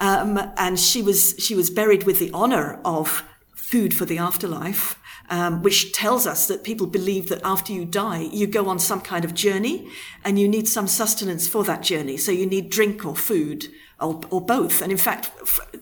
um, 0.00 0.52
and 0.56 0.78
she 0.78 1.02
was 1.02 1.34
she 1.38 1.54
was 1.54 1.70
buried 1.70 2.04
with 2.04 2.18
the 2.18 2.30
honor 2.32 2.80
of 2.84 3.22
food 3.54 3.94
for 3.94 4.04
the 4.04 4.18
afterlife. 4.18 4.96
Um, 5.32 5.62
which 5.62 5.92
tells 5.92 6.26
us 6.26 6.48
that 6.48 6.64
people 6.64 6.88
believe 6.88 7.28
that 7.28 7.40
after 7.44 7.72
you 7.72 7.84
die, 7.84 8.28
you 8.32 8.48
go 8.48 8.68
on 8.68 8.80
some 8.80 9.00
kind 9.00 9.24
of 9.24 9.32
journey 9.32 9.88
and 10.24 10.40
you 10.40 10.48
need 10.48 10.66
some 10.66 10.88
sustenance 10.88 11.46
for 11.46 11.62
that 11.62 11.84
journey. 11.84 12.16
So 12.16 12.32
you 12.32 12.46
need 12.46 12.68
drink 12.68 13.06
or 13.06 13.14
food 13.14 13.68
or, 14.00 14.20
or 14.30 14.40
both. 14.40 14.82
And 14.82 14.90
in 14.90 14.98
fact, 14.98 15.30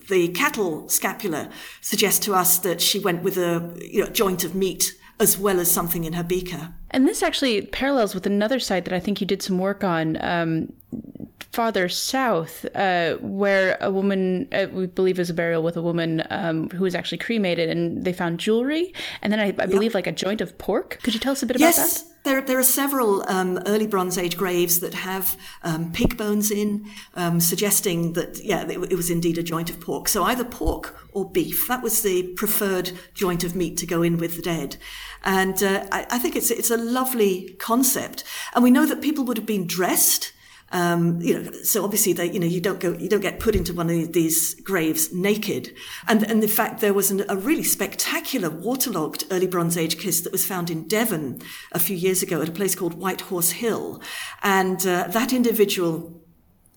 the 0.07 0.27
cattle 0.27 0.87
scapula 0.87 1.49
suggests 1.81 2.23
to 2.25 2.35
us 2.35 2.59
that 2.59 2.79
she 2.79 2.99
went 2.99 3.23
with 3.23 3.37
a 3.37 3.75
you 3.81 4.03
know, 4.03 4.09
joint 4.11 4.43
of 4.43 4.53
meat 4.53 4.95
as 5.19 5.39
well 5.39 5.59
as 5.59 5.71
something 5.71 6.03
in 6.03 6.13
her 6.13 6.23
beaker. 6.23 6.75
And 6.91 7.07
this 7.07 7.23
actually 7.23 7.61
parallels 7.61 8.13
with 8.13 8.25
another 8.25 8.59
site 8.59 8.85
that 8.85 8.93
I 8.93 8.99
think 8.99 9.21
you 9.21 9.27
did 9.27 9.41
some 9.41 9.59
work 9.59 9.83
on. 9.83 10.17
Um, 10.21 10.73
farther 11.51 11.89
south, 11.89 12.65
uh, 12.75 13.15
where 13.15 13.77
a 13.81 13.91
woman, 13.91 14.47
uh, 14.51 14.67
we 14.71 14.85
believe 14.85 15.19
is 15.19 15.29
a 15.29 15.33
burial 15.33 15.63
with 15.63 15.75
a 15.75 15.81
woman 15.81 16.23
um, 16.29 16.69
who 16.69 16.83
was 16.83 16.95
actually 16.95 17.17
cremated, 17.17 17.69
and 17.69 18.05
they 18.05 18.13
found 18.13 18.39
jewelry, 18.39 18.93
and 19.21 19.33
then 19.33 19.39
I, 19.39 19.47
I 19.47 19.65
believe 19.65 19.93
like 19.93 20.07
a 20.07 20.11
joint 20.11 20.41
of 20.41 20.57
pork. 20.57 20.99
Could 21.01 21.13
you 21.13 21.19
tell 21.19 21.31
us 21.31 21.43
a 21.43 21.45
bit 21.45 21.59
yes. 21.59 21.77
about 21.77 21.89
that? 21.89 22.09
There, 22.23 22.41
there 22.41 22.59
are 22.59 22.63
several 22.63 23.27
um, 23.29 23.59
early 23.65 23.87
Bronze 23.87 24.17
Age 24.17 24.35
graves 24.35 24.81
that 24.81 24.93
have 24.93 25.37
um, 25.63 25.91
pig 25.93 26.17
bones 26.17 26.51
in, 26.51 26.85
um, 27.15 27.39
suggesting 27.39 28.13
that, 28.13 28.43
yeah, 28.43 28.63
it, 28.63 28.91
it, 28.91 28.95
was 28.95 29.09
indeed 29.09 29.37
a 29.37 29.43
joint 29.43 29.69
of 29.69 29.79
pork. 29.79 30.09
So 30.09 30.23
either 30.23 30.43
pork 30.43 30.97
or 31.13 31.29
beef. 31.29 31.65
That 31.69 31.81
was 31.81 32.01
the 32.01 32.33
preferred 32.35 32.91
joint 33.13 33.45
of 33.45 33.55
meat 33.55 33.77
to 33.77 33.85
go 33.85 34.01
in 34.01 34.17
with 34.17 34.35
the 34.35 34.41
dead. 34.41 34.75
And 35.23 35.63
uh, 35.63 35.85
I, 35.91 36.05
I, 36.11 36.19
think 36.19 36.35
it's, 36.35 36.51
it's 36.51 36.71
a 36.71 36.77
lovely 36.79 37.55
concept. 37.59 38.23
And 38.53 38.63
we 38.63 38.71
know 38.71 38.85
that 38.85 39.01
people 39.01 39.25
would 39.25 39.37
have 39.37 39.45
been 39.45 39.67
dressed 39.67 40.33
um, 40.71 41.19
you 41.21 41.41
know, 41.41 41.51
so 41.63 41.83
obviously 41.83 42.13
they, 42.13 42.31
you 42.31 42.39
know, 42.39 42.45
you 42.45 42.61
don't 42.61 42.79
go, 42.79 42.93
you 42.93 43.09
don't 43.09 43.21
get 43.21 43.39
put 43.39 43.55
into 43.55 43.73
one 43.73 43.89
of 43.89 44.13
these 44.13 44.53
graves 44.61 45.11
naked. 45.13 45.73
And, 46.07 46.23
and 46.23 46.43
in 46.43 46.49
fact, 46.49 46.81
there 46.81 46.93
was 46.93 47.09
an, 47.11 47.25
a 47.27 47.35
really 47.35 47.63
spectacular 47.63 48.49
waterlogged 48.49 49.25
early 49.31 49.47
Bronze 49.47 49.77
Age 49.77 49.97
kist 49.97 50.23
that 50.23 50.31
was 50.31 50.45
found 50.45 50.69
in 50.69 50.87
Devon 50.87 51.41
a 51.71 51.79
few 51.79 51.95
years 51.95 52.21
ago 52.21 52.41
at 52.41 52.49
a 52.49 52.53
place 52.53 52.75
called 52.75 52.93
White 52.93 53.21
Horse 53.21 53.51
Hill. 53.51 54.01
And 54.43 54.85
uh, 54.85 55.07
that 55.07 55.33
individual 55.33 56.21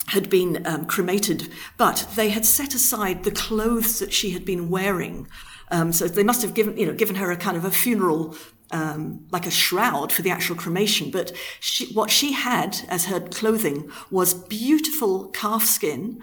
had 0.08 0.28
been 0.28 0.66
um, 0.66 0.86
cremated, 0.86 1.48
but 1.76 2.08
they 2.16 2.30
had 2.30 2.44
set 2.44 2.74
aside 2.74 3.24
the 3.24 3.30
clothes 3.30 3.98
that 3.98 4.12
she 4.12 4.30
had 4.30 4.44
been 4.44 4.68
wearing. 4.68 5.28
Um, 5.70 5.92
so 5.92 6.08
they 6.08 6.24
must 6.24 6.42
have 6.42 6.54
given, 6.54 6.76
you 6.76 6.86
know, 6.86 6.92
given 6.92 7.16
her 7.16 7.30
a 7.30 7.36
kind 7.36 7.56
of 7.56 7.64
a 7.64 7.70
funeral 7.70 8.36
um, 8.72 9.26
like 9.30 9.46
a 9.46 9.50
shroud 9.50 10.12
for 10.12 10.22
the 10.22 10.30
actual 10.30 10.56
cremation, 10.56 11.10
but 11.10 11.32
she, 11.60 11.92
what 11.92 12.10
she 12.10 12.32
had 12.32 12.80
as 12.88 13.06
her 13.06 13.20
clothing 13.20 13.90
was 14.10 14.34
beautiful 14.34 15.28
calf 15.28 15.64
skin 15.64 16.20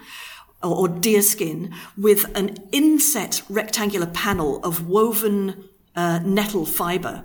or, 0.62 0.76
or 0.76 0.88
deer 0.88 1.22
skin 1.22 1.74
with 1.96 2.36
an 2.36 2.56
inset 2.72 3.42
rectangular 3.48 4.06
panel 4.06 4.62
of 4.62 4.88
woven 4.88 5.68
uh, 5.96 6.20
nettle 6.24 6.66
fiber. 6.66 7.24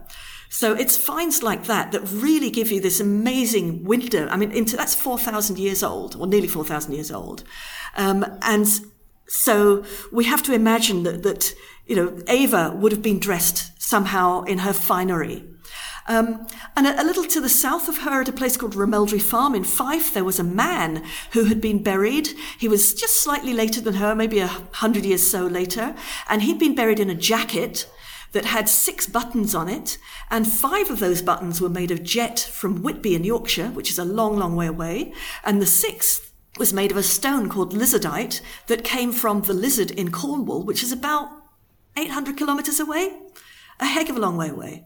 So 0.49 0.73
it's 0.73 0.95
finds 0.95 1.43
like 1.43 1.65
that 1.65 1.91
that 1.91 2.01
really 2.11 2.49
give 2.49 2.71
you 2.71 2.79
this 2.79 2.99
amazing 2.99 3.83
window. 3.83 4.27
I 4.27 4.37
mean, 4.37 4.51
into, 4.51 4.77
that's 4.77 4.95
4,000 4.95 5.57
years 5.57 5.83
old, 5.83 6.15
or 6.15 6.27
nearly 6.27 6.47
4,000 6.47 6.93
years 6.93 7.11
old. 7.11 7.43
Um, 7.97 8.25
and 8.41 8.67
so 9.27 9.83
we 10.11 10.25
have 10.25 10.43
to 10.43 10.53
imagine 10.53 11.03
that, 11.03 11.23
that, 11.23 11.53
you 11.85 11.95
know, 11.95 12.21
Ava 12.27 12.71
would 12.75 12.91
have 12.91 13.01
been 13.01 13.19
dressed 13.19 13.71
somehow 13.81 14.43
in 14.43 14.59
her 14.59 14.73
finery. 14.73 15.45
Um, 16.07 16.45
and 16.77 16.85
a, 16.85 17.01
a, 17.01 17.03
little 17.03 17.23
to 17.23 17.41
the 17.41 17.49
south 17.49 17.89
of 17.89 17.99
her, 17.99 18.21
at 18.21 18.29
a 18.29 18.33
place 18.33 18.57
called 18.57 18.75
Rameldry 18.75 19.19
Farm 19.19 19.55
in 19.55 19.63
Fife, 19.63 20.13
there 20.13 20.23
was 20.23 20.37
a 20.37 20.43
man 20.43 21.03
who 21.31 21.45
had 21.45 21.59
been 21.59 21.81
buried. 21.81 22.29
He 22.59 22.67
was 22.67 22.93
just 22.93 23.23
slightly 23.23 23.53
later 23.53 23.81
than 23.81 23.95
her, 23.95 24.13
maybe 24.13 24.37
a 24.37 24.47
hundred 24.47 25.03
years 25.03 25.25
so 25.25 25.47
later, 25.47 25.95
and 26.29 26.43
he'd 26.43 26.59
been 26.59 26.75
buried 26.75 26.99
in 26.99 27.09
a 27.09 27.15
jacket 27.15 27.89
that 28.33 28.45
had 28.45 28.69
six 28.69 29.07
buttons 29.07 29.55
on 29.55 29.67
it, 29.67 29.97
and 30.29 30.45
five 30.45 30.91
of 30.91 30.99
those 30.99 31.23
buttons 31.23 31.59
were 31.59 31.69
made 31.69 31.89
of 31.89 32.03
jet 32.03 32.37
from 32.37 32.83
Whitby 32.83 33.15
in 33.15 33.23
Yorkshire, 33.23 33.69
which 33.69 33.89
is 33.89 33.97
a 33.97 34.05
long, 34.05 34.37
long 34.37 34.55
way 34.55 34.67
away, 34.67 35.13
and 35.43 35.59
the 35.59 35.65
sixth 35.65 36.34
was 36.57 36.73
made 36.73 36.91
of 36.91 36.97
a 36.97 37.03
stone 37.03 37.49
called 37.49 37.73
lizardite 37.73 38.41
that 38.67 38.83
came 38.83 39.11
from 39.11 39.41
the 39.41 39.53
lizard 39.53 39.91
in 39.91 40.11
Cornwall, 40.11 40.63
which 40.63 40.83
is 40.83 40.91
about 40.91 41.29
800 41.97 42.37
kilometers 42.37 42.79
away, 42.79 43.11
a 43.79 43.85
heck 43.85 44.09
of 44.09 44.15
a 44.15 44.19
long 44.19 44.37
way 44.37 44.49
away. 44.49 44.85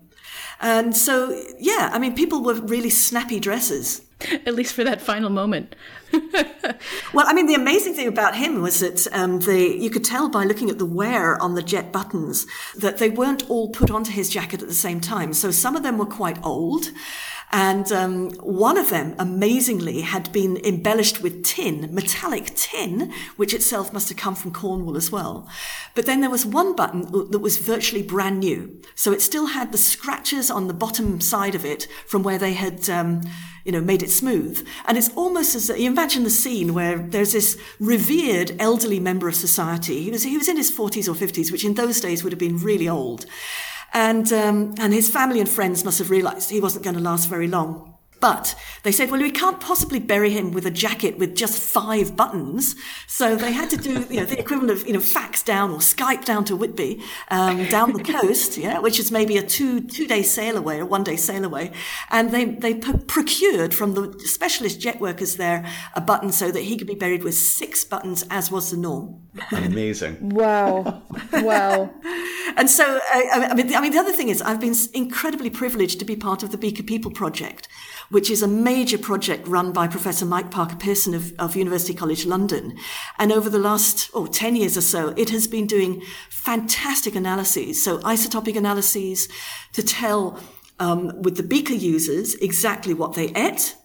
And 0.62 0.96
so, 0.96 1.42
yeah, 1.58 1.90
I 1.94 2.00
mean, 2.00 2.16
people 2.16 2.44
were 2.44 2.56
really 2.56 2.90
snappy 2.90 3.40
dresses. 3.40 4.02
At 4.46 4.54
least 4.54 4.74
for 4.74 4.84
that 4.84 5.02
final 5.02 5.30
moment. 5.30 5.76
well, 7.14 7.26
I 7.26 7.34
mean, 7.34 7.46
the 7.46 7.54
amazing 7.54 7.94
thing 7.94 8.08
about 8.08 8.36
him 8.36 8.62
was 8.62 8.82
that 8.82 9.08
um, 9.14 9.40
the, 9.40 9.78
you 9.78 9.90
could 9.90 10.04
tell 10.04 10.28
by 10.28 10.44
looking 10.44 10.70
at 10.70 10.78
the 10.78 10.86
wear 10.86 11.42
on 11.42 11.56
the 11.56 11.64
jet 11.64 11.94
buttons 11.94 12.46
that 12.76 12.98
they 12.98 13.10
weren't 13.10 13.50
all 13.50 13.70
put 13.70 13.90
onto 13.90 14.12
his 14.12 14.30
jacket 14.30 14.62
at 14.62 14.68
the 14.68 14.74
same 14.74 15.00
time. 15.00 15.34
So 15.34 15.52
some 15.52 15.78
of 15.78 15.84
them 15.84 15.98
were 15.98 16.06
quite 16.06 16.44
old. 16.44 16.92
And 17.52 17.92
um, 17.92 18.30
one 18.42 18.78
of 18.78 18.90
them, 18.90 19.16
amazingly, 19.18 20.02
had 20.02 20.32
been 20.32 20.58
embellished 20.58 21.22
with 21.22 21.44
tin, 21.44 21.90
metallic 21.94 22.52
tin, 22.56 23.12
which 23.38 23.56
itself 23.56 23.92
must 23.92 24.10
have 24.10 24.18
come 24.18 24.36
from 24.36 24.54
Cornwall 24.54 24.96
as 24.96 25.12
well. 25.12 25.50
But 25.96 26.06
then 26.06 26.22
there 26.22 26.30
was 26.30 26.46
one 26.46 26.76
button 26.76 27.02
that 27.32 27.40
was 27.40 27.58
virtually 27.58 28.04
brand 28.04 28.40
new. 28.40 28.80
So 28.94 29.12
it 29.12 29.22
still 29.22 29.48
had 29.48 29.72
the 29.72 29.80
scratches 29.80 30.52
on 30.52 30.68
the 30.68 30.76
bottom 30.76 31.20
side 31.22 31.56
of 31.56 31.66
it 31.66 31.88
from 32.06 32.22
where 32.22 32.38
they 32.38 32.54
had, 32.54 32.88
um, 32.88 33.22
you 33.66 33.72
know, 33.72 33.82
made 33.82 34.04
it 34.04 34.12
smooth. 34.12 34.68
And 34.86 34.96
it's 34.96 35.10
almost 35.16 35.56
as 35.56 35.70
you 35.70 35.90
imagine 35.90 36.24
the 36.24 36.30
scene 36.30 36.76
where 36.76 37.00
there's 37.00 37.34
this 37.34 37.58
revered 37.80 38.56
elderly 38.60 39.00
member 39.00 39.28
of 39.28 39.34
society. 39.34 40.04
He 40.04 40.12
was, 40.12 40.22
he 40.22 40.38
was 40.38 40.50
in 40.50 40.58
his 40.58 40.72
40s 40.72 41.08
or 41.08 41.16
50s, 41.16 41.52
which 41.52 41.66
in 41.66 41.74
those 41.74 42.00
days 42.00 42.24
would 42.24 42.32
have 42.32 42.40
been 42.40 42.58
really 42.58 42.88
old. 42.88 43.26
And, 43.94 44.32
um, 44.32 44.76
and 44.80 44.94
his 44.94 45.10
family 45.10 45.40
and 45.40 45.50
friends 45.50 45.84
must 45.84 46.00
have 46.00 46.10
realized 46.10 46.50
he 46.50 46.62
wasn't 46.62 46.84
going 46.84 46.96
to 46.96 47.02
last 47.02 47.28
very 47.28 47.48
long. 47.48 47.99
But 48.20 48.56
they 48.84 48.92
said, 48.92 49.12
well, 49.12 49.22
we 49.22 49.32
can't 49.32 49.62
possibly 49.62 50.00
bury 50.00 50.32
him 50.32 50.52
with 50.52 50.66
a 50.66 50.72
jacket 50.72 51.18
with 51.18 51.36
just 51.36 51.62
five 51.62 52.16
buttons. 52.16 52.76
So 53.08 53.36
they 53.36 53.52
had 53.52 53.70
to 53.70 53.78
do, 53.78 54.06
you 54.10 54.20
know, 54.20 54.26
the 54.26 54.38
equivalent 54.38 54.72
of, 54.72 54.86
you 54.86 54.94
know, 54.94 55.00
fax 55.00 55.42
down 55.42 55.72
or 55.72 55.78
Skype 55.78 56.26
down 56.26 56.44
to 56.46 56.56
Whitby, 56.56 57.02
um, 57.30 57.66
down 57.66 57.94
the 57.94 58.04
coast, 58.04 58.58
yeah, 58.58 58.80
which 58.80 59.00
is 59.00 59.12
maybe 59.12 59.38
a 59.38 59.44
two, 59.44 59.82
two 59.82 60.06
day 60.06 60.22
sail 60.22 60.58
away 60.58 60.80
or 60.80 60.86
one 60.86 61.04
day 61.04 61.16
sail 61.16 61.46
away. 61.46 61.72
And 62.10 62.32
they, 62.32 62.46
they 62.46 62.74
p- 62.76 62.98
procured 63.08 63.74
from 63.74 63.94
the 63.94 64.20
specialist 64.26 64.82
jet 64.82 65.00
workers 65.00 65.38
there 65.38 65.66
a 65.94 66.02
button 66.02 66.32
so 66.32 66.52
that 66.52 66.62
he 66.62 66.78
could 66.78 66.88
be 66.88 66.96
buried 66.96 67.24
with 67.24 67.36
six 67.36 67.86
buttons 67.86 68.26
as 68.30 68.52
was 68.52 68.72
the 68.72 68.78
norm. 68.78 69.22
Amazing. 69.52 70.18
wow. 70.30 71.04
Wow. 71.32 71.94
and 72.58 72.70
so, 72.70 72.98
uh, 72.98 73.00
I 73.14 73.54
mean, 73.56 73.74
I 73.76 73.82
mean, 73.82 73.92
the 73.92 74.00
other 74.00 74.12
thing 74.12 74.30
is 74.30 74.42
I've 74.42 74.60
been 74.60 74.76
incredibly 74.94 75.50
privileged 75.50 76.00
to 76.00 76.06
be 76.06 76.16
part 76.16 76.44
of 76.44 76.52
the 76.52 76.58
Beaker 76.58 76.84
People 76.84 77.12
Project 77.12 77.68
which 78.10 78.30
is 78.30 78.42
a 78.42 78.48
major 78.48 78.98
project 78.98 79.48
run 79.48 79.72
by 79.72 79.88
Professor 79.88 80.26
Mike 80.26 80.52
Parker 80.52 80.76
Pearson 80.76 81.14
of, 81.14 81.34
of 81.40 81.56
University 81.56 81.94
College 81.94 82.26
London. 82.26 82.78
And 83.18 83.32
over 83.32 83.50
the 83.50 83.60
last, 83.60 84.10
oh, 84.14 84.26
10 84.26 84.56
years 84.56 84.78
or 84.78 84.82
so, 84.82 85.10
it 85.10 85.30
has 85.30 85.48
been 85.48 85.68
doing 85.68 86.02
fantastic 86.30 87.16
analyses. 87.16 87.82
So 87.84 88.00
isotopic 88.00 88.56
analyses 88.56 89.30
to 89.74 89.84
tell 89.84 90.40
um, 90.80 91.22
with 91.22 91.38
the 91.38 91.44
beaker 91.44 91.74
users 91.74 92.36
exactly 92.36 92.94
what 92.94 93.14
they 93.14 93.30
ate, 93.36 93.76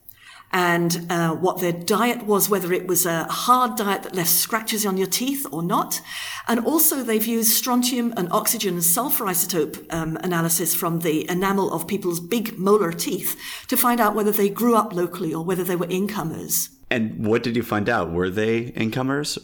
and 0.54 1.04
uh, 1.10 1.34
what 1.34 1.60
their 1.60 1.72
diet 1.72 2.22
was, 2.26 2.48
whether 2.48 2.72
it 2.72 2.86
was 2.86 3.04
a 3.04 3.24
hard 3.24 3.76
diet 3.76 4.04
that 4.04 4.14
left 4.14 4.30
scratches 4.30 4.86
on 4.86 4.96
your 4.96 5.08
teeth 5.08 5.44
or 5.50 5.64
not. 5.64 6.00
And 6.46 6.64
also, 6.64 7.02
they've 7.02 7.26
used 7.26 7.52
strontium 7.52 8.14
and 8.16 8.30
oxygen 8.30 8.74
and 8.74 8.84
sulfur 8.84 9.24
isotope 9.24 9.92
um, 9.92 10.16
analysis 10.18 10.72
from 10.72 11.00
the 11.00 11.28
enamel 11.28 11.72
of 11.72 11.88
people's 11.88 12.20
big 12.20 12.56
molar 12.56 12.92
teeth 12.92 13.36
to 13.66 13.76
find 13.76 14.00
out 14.00 14.14
whether 14.14 14.30
they 14.30 14.48
grew 14.48 14.76
up 14.76 14.92
locally 14.92 15.34
or 15.34 15.44
whether 15.44 15.64
they 15.64 15.74
were 15.74 15.88
incomers. 15.90 16.70
And 16.88 17.26
what 17.26 17.42
did 17.42 17.56
you 17.56 17.64
find 17.64 17.88
out? 17.88 18.12
Were 18.12 18.30
they 18.30 18.58
incomers? 18.76 19.38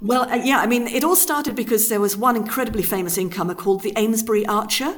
Well, 0.00 0.22
uh, 0.22 0.36
yeah, 0.36 0.60
I 0.60 0.66
mean, 0.66 0.86
it 0.86 1.04
all 1.04 1.16
started 1.16 1.54
because 1.54 1.90
there 1.90 2.00
was 2.00 2.16
one 2.16 2.34
incredibly 2.34 2.82
famous 2.82 3.18
incomer 3.18 3.54
called 3.54 3.82
the 3.82 3.94
Amesbury 3.94 4.46
Archer. 4.46 4.96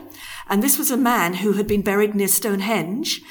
And 0.49 0.63
this 0.63 0.79
was 0.79 0.93
a 0.93 0.97
man 0.97 1.35
who 1.35 1.55
had 1.55 1.67
been 1.67 1.83
buried 1.83 2.15
near 2.15 2.29
Stonehenge. 2.29 3.23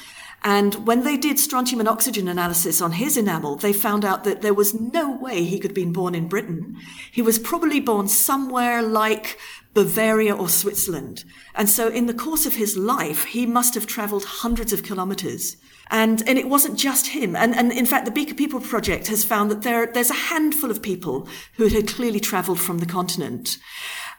And 0.44 0.86
when 0.86 1.02
they 1.02 1.16
did 1.16 1.38
strontium 1.38 1.80
and 1.80 1.88
oxygen 1.88 2.28
analysis 2.28 2.80
on 2.80 2.92
his 2.92 3.16
enamel, 3.16 3.56
they 3.56 3.72
found 3.72 4.04
out 4.04 4.24
that 4.24 4.40
there 4.40 4.54
was 4.54 4.72
no 4.72 5.10
way 5.16 5.42
he 5.42 5.58
could 5.58 5.72
have 5.72 5.74
been 5.74 5.92
born 5.92 6.14
in 6.14 6.28
Britain. 6.28 6.76
He 7.10 7.22
was 7.22 7.38
probably 7.38 7.80
born 7.80 8.06
somewhere 8.08 8.80
like 8.80 9.38
Bavaria 9.74 10.34
or 10.34 10.48
Switzerland. 10.48 11.24
And 11.54 11.68
so 11.68 11.88
in 11.88 12.06
the 12.06 12.14
course 12.14 12.46
of 12.46 12.54
his 12.54 12.76
life, 12.76 13.24
he 13.24 13.46
must 13.46 13.74
have 13.74 13.86
traveled 13.86 14.24
hundreds 14.24 14.72
of 14.72 14.84
kilometers. 14.84 15.56
And, 15.90 16.26
and 16.28 16.38
it 16.38 16.48
wasn't 16.48 16.78
just 16.78 17.08
him. 17.08 17.34
And, 17.34 17.54
and 17.54 17.72
in 17.72 17.86
fact, 17.86 18.04
the 18.04 18.10
Beaker 18.10 18.34
People 18.34 18.60
Project 18.60 19.08
has 19.08 19.24
found 19.24 19.50
that 19.50 19.62
there, 19.62 19.86
there's 19.86 20.10
a 20.10 20.14
handful 20.14 20.70
of 20.70 20.82
people 20.82 21.28
who 21.54 21.68
had 21.68 21.88
clearly 21.88 22.20
traveled 22.20 22.60
from 22.60 22.78
the 22.78 22.86
continent. 22.86 23.58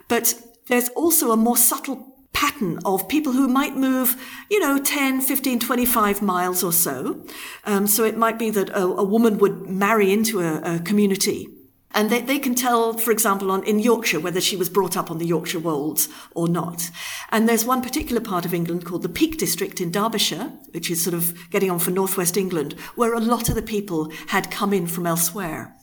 But 0.07 0.33
there's 0.67 0.89
also 0.89 1.31
a 1.31 1.37
more 1.37 1.57
subtle 1.57 2.08
pattern 2.33 2.79
of 2.85 3.07
people 3.07 3.33
who 3.33 3.47
might 3.47 3.75
move, 3.75 4.15
you 4.49 4.59
know, 4.59 4.79
10, 4.81 5.21
15, 5.21 5.59
25 5.59 6.21
miles 6.21 6.63
or 6.63 6.71
so. 6.71 7.25
Um, 7.65 7.87
so 7.87 8.03
it 8.03 8.17
might 8.17 8.39
be 8.39 8.49
that 8.51 8.69
a, 8.69 8.83
a 8.83 9.03
woman 9.03 9.37
would 9.39 9.67
marry 9.67 10.11
into 10.11 10.41
a, 10.41 10.75
a 10.75 10.79
community. 10.79 11.47
And 11.91 12.11
they, 12.11 12.21
they 12.21 12.37
can 12.37 12.53
tell, 12.53 12.93
for 12.93 13.11
example, 13.11 13.49
on, 13.49 13.63
in 13.63 13.79
Yorkshire, 13.79 14.19
whether 14.19 14.39
she 14.39 14.55
was 14.55 14.69
brought 14.69 14.95
up 14.95 15.09
on 15.09 15.17
the 15.17 15.25
Yorkshire 15.25 15.59
Wolds 15.59 16.07
or 16.35 16.47
not. 16.47 16.91
And 17.31 17.49
there's 17.49 17.65
one 17.65 17.81
particular 17.81 18.21
part 18.21 18.45
of 18.45 18.53
England 18.53 18.85
called 18.85 19.01
the 19.01 19.09
Peak 19.09 19.37
District 19.37 19.81
in 19.81 19.91
Derbyshire, 19.91 20.53
which 20.71 20.91
is 20.91 21.03
sort 21.03 21.15
of 21.15 21.49
getting 21.49 21.71
on 21.71 21.79
for 21.79 21.89
northwest 21.89 22.37
England, 22.37 22.73
where 22.95 23.13
a 23.13 23.19
lot 23.19 23.49
of 23.49 23.55
the 23.55 23.63
people 23.63 24.11
had 24.27 24.51
come 24.51 24.71
in 24.71 24.85
from 24.85 25.07
elsewhere. 25.07 25.75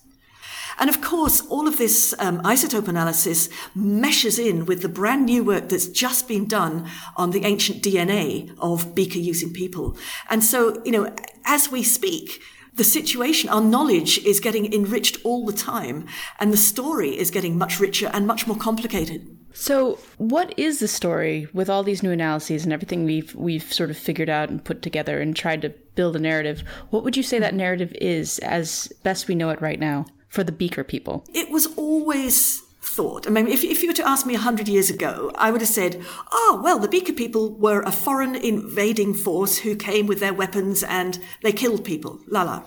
And 0.79 0.91
of 0.91 1.01
course, 1.01 1.41
all 1.49 1.67
of 1.67 1.79
this 1.79 2.15
um, 2.19 2.41
isotope 2.43 2.89
analysis 2.89 3.49
meshes 3.75 4.39
in 4.39 4.67
with 4.67 4.83
the 4.83 4.89
brand 4.89 5.27
new 5.27 5.45
work 5.45 5.69
that's 5.69 5.89
just 5.89 6.29
been 6.29 6.47
done 6.47 6.89
on 7.17 7.31
the 7.31 7.45
ancient 7.45 7.83
DNA 7.83 8.55
of 8.59 8.95
beaker 8.95 9.19
using 9.19 9.53
people. 9.53 9.97
And 10.29 10.45
so, 10.45 10.83
you 10.85 10.93
know, 10.93 11.15
as 11.45 11.71
we 11.71 11.83
speak, 11.83 12.41
the 12.77 12.85
situation, 12.85 13.49
our 13.49 13.63
knowledge 13.63 14.19
is 14.19 14.39
getting 14.39 14.71
enriched 14.73 15.19
all 15.25 15.47
the 15.47 15.53
time, 15.53 16.07
and 16.39 16.53
the 16.53 16.59
story 16.59 17.17
is 17.17 17.31
getting 17.31 17.57
much 17.57 17.81
richer 17.81 18.11
and 18.13 18.27
much 18.27 18.47
more 18.47 18.57
complicated. 18.57 19.35
So, 19.55 19.99
what 20.19 20.53
is 20.59 20.81
the 20.81 20.89
story 20.89 21.49
with 21.55 21.71
all 21.71 21.83
these 21.83 22.03
new 22.03 22.11
analyses 22.11 22.65
and 22.65 22.75
everything 22.75 23.05
we've 23.05 23.35
we've 23.35 23.73
sort 23.73 23.89
of 23.89 23.97
figured 23.97 24.29
out 24.29 24.51
and 24.51 24.63
put 24.63 24.83
together 24.83 25.23
and 25.23 25.35
tried 25.35 25.63
to 25.63 25.71
build 25.95 26.17
a 26.17 26.19
narrative? 26.19 26.63
What 26.91 27.03
would 27.05 27.17
you 27.17 27.23
say 27.23 27.39
that 27.39 27.55
narrative 27.55 27.95
is, 27.99 28.39
as 28.41 28.93
best 29.03 29.27
we 29.27 29.35
know 29.35 29.49
it 29.49 29.63
right 29.63 29.81
now? 29.81 30.05
For 30.29 30.45
the 30.45 30.53
Beaker 30.53 30.85
people? 30.85 31.25
It 31.33 31.51
was 31.51 31.67
always 31.77 32.63
thought. 32.81 33.27
I 33.27 33.31
mean, 33.31 33.49
if, 33.49 33.65
if 33.65 33.83
you 33.83 33.89
were 33.89 33.95
to 33.95 34.09
ask 34.09 34.27
me 34.27 34.35
100 34.35 34.69
years 34.69 34.91
ago, 34.91 35.33
I 35.35 35.51
would 35.51 35.61
have 35.61 35.69
said, 35.71 36.03
oh, 36.33 36.61
well, 36.63 36.79
the 36.79 36.89
Beaker 36.89 37.13
people 37.13 37.51
were 37.53 37.83
a 37.83 37.93
foreign 37.93 38.35
invading 38.37 39.15
force 39.15 39.59
who 39.59 39.77
came 39.77 40.07
with 40.07 40.21
their 40.21 40.33
weapons 40.33 40.83
and 40.83 41.19
they 41.43 41.53
killed 41.53 41.85
people. 41.85 42.21
La 42.29 42.43
la. 42.43 42.63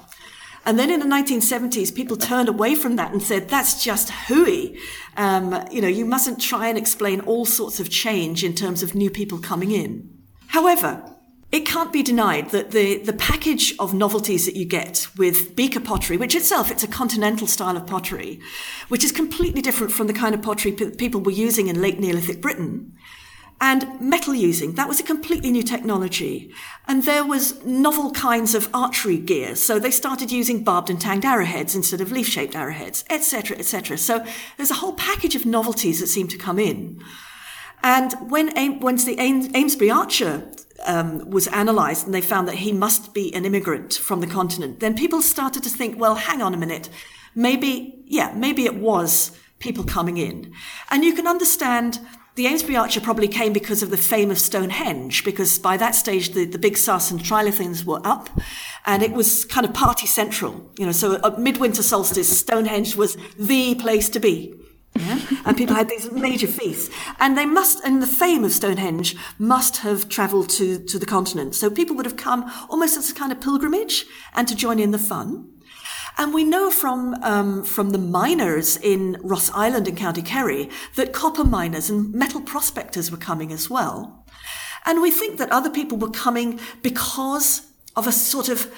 And 0.65 0.77
then 0.77 0.91
in 0.91 0.99
the 0.99 1.05
1970s, 1.05 1.95
people 1.95 2.17
turned 2.17 2.49
away 2.49 2.75
from 2.75 2.97
that 2.97 3.11
and 3.11 3.23
said, 3.23 3.49
that's 3.49 3.83
just 3.83 4.09
hooey. 4.09 4.77
Um, 5.15 5.65
you 5.71 5.81
know, 5.81 5.87
you 5.87 6.05
mustn't 6.05 6.41
try 6.41 6.67
and 6.67 6.77
explain 6.77 7.21
all 7.21 7.45
sorts 7.45 7.79
of 7.79 7.89
change 7.89 8.43
in 8.43 8.53
terms 8.53 8.83
of 8.83 8.93
new 8.93 9.09
people 9.09 9.39
coming 9.39 9.71
in. 9.71 10.09
However, 10.47 11.15
it 11.51 11.65
can't 11.65 11.91
be 11.91 12.03
denied 12.03 12.51
that 12.51 12.71
the, 12.71 12.99
the 12.99 13.13
package 13.13 13.73
of 13.79 13.93
novelties 13.93 14.45
that 14.45 14.55
you 14.55 14.65
get 14.65 15.07
with 15.17 15.55
beaker 15.55 15.79
pottery, 15.79 16.15
which 16.15 16.35
itself, 16.35 16.69
it's 16.69 16.83
a 16.83 16.87
continental 16.87 17.47
style 17.47 17.75
of 17.75 17.87
pottery, 17.87 18.39
which 18.87 19.03
is 19.03 19.11
completely 19.11 19.61
different 19.61 19.91
from 19.91 20.05
the 20.05 20.13
kind 20.13 20.35
of 20.35 20.43
pottery 20.43 20.71
p- 20.71 20.91
people 20.91 21.21
were 21.21 21.31
using 21.31 21.67
in 21.67 21.81
late 21.81 21.99
Neolithic 21.99 22.39
Britain. 22.39 22.93
And 23.61 23.99
metal 23.99 24.33
using, 24.33 24.75
that 24.75 24.87
was 24.87 25.01
a 25.01 25.03
completely 25.03 25.51
new 25.51 25.63
technology. 25.63 26.53
And 26.87 27.03
there 27.03 27.25
was 27.25 27.61
novel 27.65 28.11
kinds 28.11 28.55
of 28.55 28.69
archery 28.73 29.17
gear. 29.17 29.55
So 29.55 29.79
they 29.79 29.91
started 29.91 30.31
using 30.31 30.63
barbed 30.63 30.89
and 30.89 31.01
tanged 31.01 31.25
arrowheads 31.25 31.75
instead 31.75 31.99
of 31.99 32.11
leaf-shaped 32.11 32.55
arrowheads, 32.55 33.03
etc., 33.09 33.57
etc. 33.57 33.97
So 33.97 34.25
there's 34.55 34.71
a 34.71 34.75
whole 34.75 34.93
package 34.93 35.35
of 35.35 35.45
novelties 35.45 35.99
that 35.99 36.07
seem 36.07 36.27
to 36.29 36.37
come 36.37 36.57
in. 36.57 37.03
And 37.83 38.13
when, 38.29 38.79
once 38.79 39.03
the 39.03 39.19
Amesbury 39.19 39.91
Archer 39.91 40.49
um, 40.85 41.29
was 41.29 41.47
analysed 41.47 42.05
and 42.05 42.13
they 42.13 42.21
found 42.21 42.47
that 42.47 42.55
he 42.55 42.71
must 42.71 43.13
be 43.13 43.33
an 43.33 43.45
immigrant 43.45 43.93
from 43.93 44.21
the 44.21 44.27
continent, 44.27 44.79
then 44.79 44.95
people 44.95 45.21
started 45.21 45.63
to 45.63 45.69
think, 45.69 45.99
well, 45.99 46.15
hang 46.15 46.41
on 46.41 46.53
a 46.53 46.57
minute. 46.57 46.89
Maybe, 47.35 48.03
yeah, 48.05 48.33
maybe 48.35 48.65
it 48.65 48.75
was 48.75 49.37
people 49.59 49.83
coming 49.83 50.17
in. 50.17 50.53
And 50.89 51.03
you 51.03 51.13
can 51.13 51.27
understand 51.27 51.99
the 52.35 52.47
Amesbury 52.47 52.77
Archer 52.77 53.01
probably 53.01 53.27
came 53.27 53.51
because 53.51 53.83
of 53.83 53.89
the 53.89 53.97
fame 53.97 54.31
of 54.31 54.39
Stonehenge, 54.39 55.25
because 55.25 55.59
by 55.59 55.75
that 55.77 55.93
stage 55.95 56.31
the, 56.31 56.45
the 56.45 56.57
big 56.57 56.75
Sarsen 56.75 57.19
trilithons 57.19 57.83
were 57.83 57.99
up 58.05 58.29
and 58.85 59.03
it 59.03 59.11
was 59.11 59.43
kind 59.45 59.65
of 59.65 59.73
party 59.73 60.07
central. 60.07 60.71
You 60.77 60.85
know, 60.85 60.91
so 60.93 61.19
midwinter 61.37 61.83
solstice, 61.83 62.39
Stonehenge 62.39 62.95
was 62.95 63.17
the 63.37 63.75
place 63.75 64.07
to 64.09 64.19
be. 64.19 64.55
Yeah? 64.95 65.19
and 65.45 65.55
people 65.55 65.75
had 65.75 65.89
these 65.89 66.11
major 66.11 66.47
feasts. 66.47 66.93
And 67.19 67.37
they 67.37 67.45
must, 67.45 67.83
and 67.85 68.01
the 68.01 68.07
fame 68.07 68.43
of 68.43 68.51
Stonehenge 68.51 69.15
must 69.37 69.77
have 69.77 70.09
travelled 70.09 70.49
to, 70.51 70.79
to 70.79 70.99
the 70.99 71.05
continent. 71.05 71.55
So 71.55 71.69
people 71.69 71.95
would 71.95 72.05
have 72.05 72.17
come 72.17 72.51
almost 72.69 72.97
as 72.97 73.09
a 73.09 73.13
kind 73.13 73.31
of 73.31 73.39
pilgrimage 73.39 74.05
and 74.33 74.47
to 74.47 74.55
join 74.55 74.79
in 74.79 74.91
the 74.91 74.99
fun. 74.99 75.49
And 76.17 76.33
we 76.33 76.43
know 76.43 76.69
from 76.69 77.13
um, 77.23 77.63
from 77.63 77.91
the 77.91 77.97
miners 77.97 78.75
in 78.75 79.17
Ross 79.21 79.49
Island 79.51 79.87
in 79.87 79.95
County 79.95 80.21
Kerry 80.21 80.69
that 80.95 81.13
copper 81.13 81.45
miners 81.45 81.89
and 81.89 82.13
metal 82.13 82.41
prospectors 82.41 83.09
were 83.09 83.17
coming 83.17 83.53
as 83.53 83.69
well. 83.69 84.25
And 84.85 85.01
we 85.01 85.11
think 85.11 85.37
that 85.37 85.49
other 85.49 85.69
people 85.69 85.97
were 85.97 86.09
coming 86.09 86.59
because 86.81 87.67
of 87.95 88.05
a 88.05 88.11
sort 88.11 88.49
of 88.49 88.69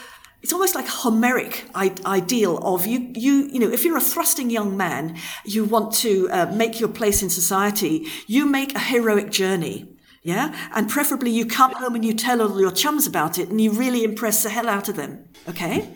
it's 0.41 0.53
almost 0.53 0.75
like 0.75 0.88
a 0.88 0.91
Homeric 0.91 1.65
ideal 1.75 2.57
of 2.57 2.88
you, 2.88 3.12
you, 3.13 3.48
you 3.51 3.60
know, 3.60 3.69
if 3.69 3.86
you're 3.86 3.98
a 3.98 4.01
thrusting 4.01 4.50
young 4.50 4.75
man, 4.75 5.17
you 5.45 5.63
want 5.63 5.93
to 5.95 6.29
uh, 6.31 6.51
make 6.53 6.79
your 6.79 6.89
place 6.89 7.21
in 7.21 7.29
society, 7.29 8.07
you 8.27 8.45
make 8.45 8.75
a 8.75 8.79
heroic 8.79 9.29
journey. 9.29 9.88
Yeah. 10.24 10.55
And 10.75 10.89
preferably 10.89 11.31
you 11.31 11.45
come 11.45 11.74
home 11.74 11.95
and 11.95 12.05
you 12.05 12.13
tell 12.13 12.41
all 12.41 12.60
your 12.60 12.71
chums 12.71 13.07
about 13.07 13.39
it 13.39 13.50
and 13.50 13.60
you 13.60 13.71
really 13.71 14.03
impress 14.03 14.43
the 14.43 14.50
hell 14.50 14.69
out 14.69 14.88
of 14.88 14.95
them. 14.95 15.25
Okay. 15.50 15.89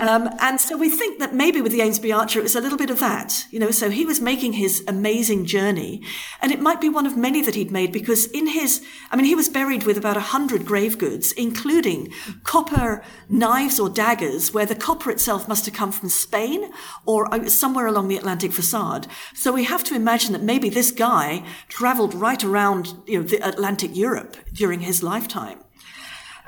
Um, 0.00 0.30
and 0.40 0.60
so 0.60 0.76
we 0.76 0.88
think 0.88 1.18
that 1.18 1.34
maybe 1.34 1.60
with 1.60 1.72
the 1.72 1.82
Amesbury 1.82 2.12
Archer, 2.12 2.38
it 2.38 2.42
was 2.42 2.56
a 2.56 2.60
little 2.60 2.78
bit 2.78 2.90
of 2.90 3.00
that, 3.00 3.44
you 3.50 3.58
know. 3.58 3.70
So 3.70 3.90
he 3.90 4.04
was 4.04 4.20
making 4.20 4.54
his 4.54 4.82
amazing 4.86 5.46
journey, 5.46 6.02
and 6.40 6.52
it 6.52 6.60
might 6.60 6.80
be 6.80 6.88
one 6.88 7.06
of 7.06 7.16
many 7.16 7.42
that 7.42 7.54
he'd 7.54 7.70
made 7.70 7.92
because 7.92 8.26
in 8.26 8.46
his, 8.48 8.84
I 9.10 9.16
mean, 9.16 9.26
he 9.26 9.34
was 9.34 9.48
buried 9.48 9.84
with 9.84 9.98
about 9.98 10.16
a 10.16 10.20
hundred 10.20 10.66
grave 10.66 10.98
goods, 10.98 11.32
including 11.32 12.12
copper 12.44 13.02
knives 13.28 13.78
or 13.80 13.88
daggers, 13.88 14.52
where 14.52 14.66
the 14.66 14.74
copper 14.74 15.10
itself 15.10 15.48
must 15.48 15.66
have 15.66 15.74
come 15.74 15.92
from 15.92 16.08
Spain 16.08 16.70
or 17.06 17.48
somewhere 17.48 17.86
along 17.86 18.08
the 18.08 18.16
Atlantic 18.16 18.52
facade. 18.52 19.06
So 19.34 19.52
we 19.52 19.64
have 19.64 19.84
to 19.84 19.94
imagine 19.94 20.32
that 20.32 20.42
maybe 20.42 20.68
this 20.68 20.90
guy 20.90 21.44
travelled 21.68 22.14
right 22.14 22.42
around, 22.42 22.94
you 23.06 23.18
know, 23.18 23.26
the 23.26 23.46
Atlantic 23.46 23.96
Europe 23.96 24.36
during 24.52 24.80
his 24.80 25.02
lifetime. 25.02 25.58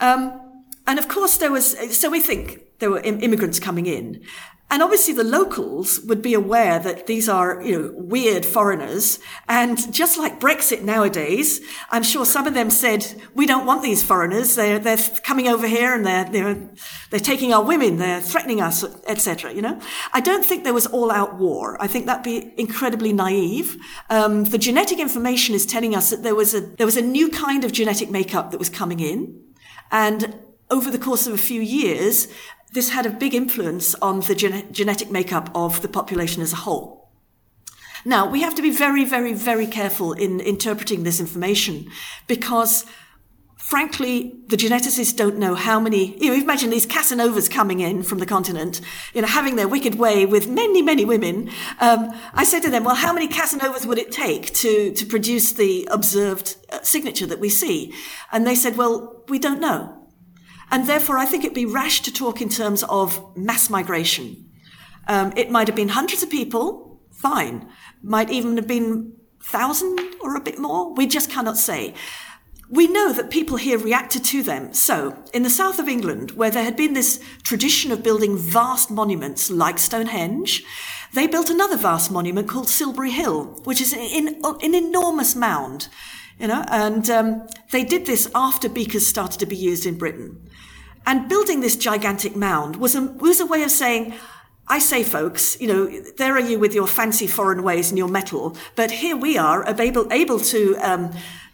Um, 0.01 0.52
and 0.87 0.99
of 0.99 1.09
course, 1.09 1.37
there 1.37 1.53
was, 1.53 1.97
so 1.97 2.11
we 2.11 2.21
think 2.21 2.61
there 2.79 2.91
were 2.91 3.01
immigrants 3.01 3.61
coming 3.61 3.87
in. 3.87 4.25
And 4.73 4.83
obviously 4.83 5.13
the 5.13 5.23
locals 5.23 6.01
would 6.07 6.23
be 6.23 6.33
aware 6.33 6.79
that 6.79 7.07
these 7.07 7.29
are, 7.29 7.63
you 7.63 7.79
know, 7.79 7.93
weird 7.95 8.47
foreigners. 8.47 9.19
And 9.47 9.93
just 9.93 10.17
like 10.17 10.41
Brexit 10.41 10.81
nowadays, 10.81 11.61
I'm 11.91 12.03
sure 12.03 12.25
some 12.25 12.47
of 12.47 12.55
them 12.55 12.71
said, 12.71 13.23
we 13.35 13.47
don't 13.47 13.67
want 13.67 13.83
these 13.83 14.03
foreigners. 14.03 14.55
They're, 14.55 14.79
they're 14.79 14.97
coming 15.25 15.47
over 15.47 15.69
here 15.69 15.95
and 15.95 16.07
they're, 16.07 16.25
they're, 16.25 16.71
they're 17.11 17.21
taking 17.21 17.53
our 17.53 17.63
women. 17.63 17.99
They're 17.99 18.23
threatening 18.23 18.63
us, 18.63 18.83
etc. 19.07 19.53
You 19.53 19.61
know, 19.61 19.79
I 20.15 20.23
don't 20.23 20.43
think 20.43 20.65
there 20.65 20.73
was 20.73 20.87
all 20.87 21.11
out 21.11 21.37
war. 21.37 21.77
I 21.79 21.87
think 21.87 22.07
that'd 22.07 22.25
be 22.25 22.55
incredibly 22.57 23.13
naive. 23.13 23.77
Um, 24.09 24.45
the 24.45 24.59
genetic 24.59 24.99
information 24.99 25.55
is 25.55 25.67
telling 25.67 25.95
us 25.95 26.09
that 26.09 26.23
there 26.23 26.35
was 26.35 26.55
a, 26.55 26.63
there 26.63 26.87
was 26.87 26.97
a 26.97 27.03
new 27.03 27.29
kind 27.29 27.65
of 27.65 27.73
genetic 27.73 28.11
makeup 28.11 28.53
that 28.53 28.59
was 28.59 28.71
coming 28.71 29.01
in. 29.01 29.39
And 29.91 30.35
over 30.73 30.91
the 30.91 30.99
course 30.99 31.27
of 31.27 31.35
a 31.35 31.39
few 31.39 31.61
years, 31.61 32.27
this 32.73 32.89
had 32.89 33.07
a 33.07 33.11
big 33.11 33.35
influence 33.35 33.95
on 33.97 34.21
the 34.21 34.35
gen- 34.35 34.73
genetic 34.73 35.11
makeup 35.11 35.51
of 35.55 35.83
the 35.83 35.89
population 35.89 36.43
as 36.43 36.53
a 36.53 36.63
whole. 36.65 37.11
Now, 38.05 38.29
we 38.29 38.41
have 38.41 38.55
to 38.57 38.63
be 38.63 38.71
very, 38.71 39.05
very, 39.05 39.35
very 39.35 39.67
careful 39.67 40.13
in 40.13 40.41
interpreting 40.41 41.05
this 41.05 41.21
information 41.21 41.89
because 42.27 42.85
frankly, 43.57 44.35
the 44.49 44.57
geneticists 44.57 45.17
don't 45.17 45.39
know 45.39 45.55
how 45.55 45.79
many, 45.79 46.19
you 46.19 46.29
know, 46.29 46.35
imagine 46.35 46.69
these 46.69 46.85
Casanovas 46.85 47.49
coming 47.49 47.81
in 47.81 48.03
from 48.03 48.19
the 48.19 48.27
continent, 48.27 48.81
you 49.15 49.23
know, 49.23 49.29
having 49.29 49.55
their 49.57 49.69
wicked 49.69 49.95
way 49.95 50.27
with 50.27 50.49
many, 50.49 50.83
many 50.83 51.05
women. 51.05 51.49
Um, 51.81 52.11
I 52.35 52.45
said 52.45 52.61
to 52.65 52.71
them, 52.71 52.85
well, 52.85 52.97
how 52.97 53.13
many 53.13 53.29
Casanovas 53.29 53.87
would 53.87 53.99
it 53.99 54.11
take 54.11 54.53
to, 54.55 54.93
to 54.93 55.07
produce 55.07 55.53
the 55.53 55.89
observed 55.91 56.57
uh, 56.71 56.83
signature 56.83 57.27
that 57.27 57.39
we 57.39 57.49
see? 57.49 57.95
And 58.33 58.47
they 58.47 58.57
said, 58.57 58.77
well, 58.77 59.23
we 59.29 59.39
don't 59.39 59.61
know. 59.61 60.02
And 60.73 60.89
therefore, 60.89 61.19
I 61.19 61.27
think 61.27 61.45
it'd 61.45 61.55
be 61.55 61.67
rash 61.67 62.01
to 62.01 62.13
talk 62.13 62.41
in 62.41 62.49
terms 62.49 62.83
of 62.85 63.37
mass 63.37 63.69
migration. 63.69 64.51
Um, 65.07 65.33
it 65.37 65.51
might 65.51 65.69
have 65.69 65.77
been 65.77 65.91
hundreds 65.91 66.23
of 66.23 66.31
people, 66.31 66.99
fine. 67.13 67.69
Might 68.03 68.31
even 68.31 68.57
have 68.57 68.67
been 68.67 69.13
thousand 69.43 70.01
or 70.23 70.35
a 70.35 70.41
bit 70.41 70.59
more. 70.59 70.95
We 70.95 71.07
just 71.07 71.31
cannot 71.31 71.59
say. 71.59 71.95
We 72.71 72.87
know 72.87 73.13
that 73.13 73.29
people 73.29 73.59
here 73.59 73.77
reacted 73.77 74.25
to 74.25 74.43
them. 74.43 74.73
So, 74.73 75.23
in 75.35 75.43
the 75.43 75.51
south 75.51 75.79
of 75.79 75.89
England, 75.89 76.31
where 76.31 76.51
there 76.51 76.65
had 76.65 76.77
been 76.77 76.95
this 76.95 77.23
tradition 77.43 77.93
of 77.93 78.03
building 78.03 78.39
vast 78.39 78.91
monuments 78.91 79.51
like 79.51 79.79
Stonehenge, 79.79 80.65
they 81.13 81.27
built 81.27 81.51
another 81.51 81.77
vast 81.77 82.11
monument 82.11 82.49
called 82.49 82.71
Silbury 82.71 83.11
Hill, 83.11 83.61
which 83.65 83.83
is 83.83 83.93
an, 83.93 84.41
an 84.63 84.75
enormous 84.75 85.37
mound. 85.37 85.89
You 86.39 86.49
know, 86.49 86.65
and 86.69 87.09
um, 87.11 87.47
they 87.71 87.85
did 87.85 88.07
this 88.07 88.31
after 88.35 88.69
beakers 88.69 89.07
started 89.07 89.39
to 89.41 89.47
be 89.47 89.57
used 89.57 89.87
in 89.87 89.97
Britain. 89.97 90.49
And 91.07 91.29
building 91.29 91.61
this 91.61 91.77
gigantic 91.77 92.37
mound 92.37 92.77
was 92.77 92.95
a, 92.95 93.03
was 93.03 93.41
a 93.41 93.47
way 93.47 93.63
of 93.63 93.71
saying, 93.71 94.15
I 94.69 94.79
say, 94.79 95.03
folks, 95.03 95.61
you 95.61 95.67
know, 95.67 96.01
there 96.17 96.35
are 96.35 96.41
you 96.41 96.59
with 96.59 96.75
your 96.75 96.87
fancy 96.87 97.27
foreign 97.27 97.63
ways 97.63 97.91
and 97.91 97.99
your 97.99 98.09
metal, 98.09 98.57
but 98.77 98.91
here 98.91 99.17
we 99.17 99.37
are 99.37 99.65
able, 99.79 100.11
able 100.13 100.39
to 100.39 100.77
um, 100.77 101.13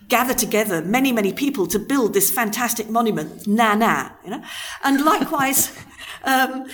gather 0.08 0.34
together 0.34 0.82
many, 0.82 1.12
many 1.12 1.32
people 1.32 1.66
to 1.68 1.78
build 1.78 2.14
this 2.14 2.30
fantastic 2.30 2.88
monument, 2.88 3.46
na 3.46 3.74
na, 3.74 4.10
you 4.24 4.30
know. 4.30 4.42
And 4.84 5.04
likewise, 5.04 5.72
um, 6.24 6.66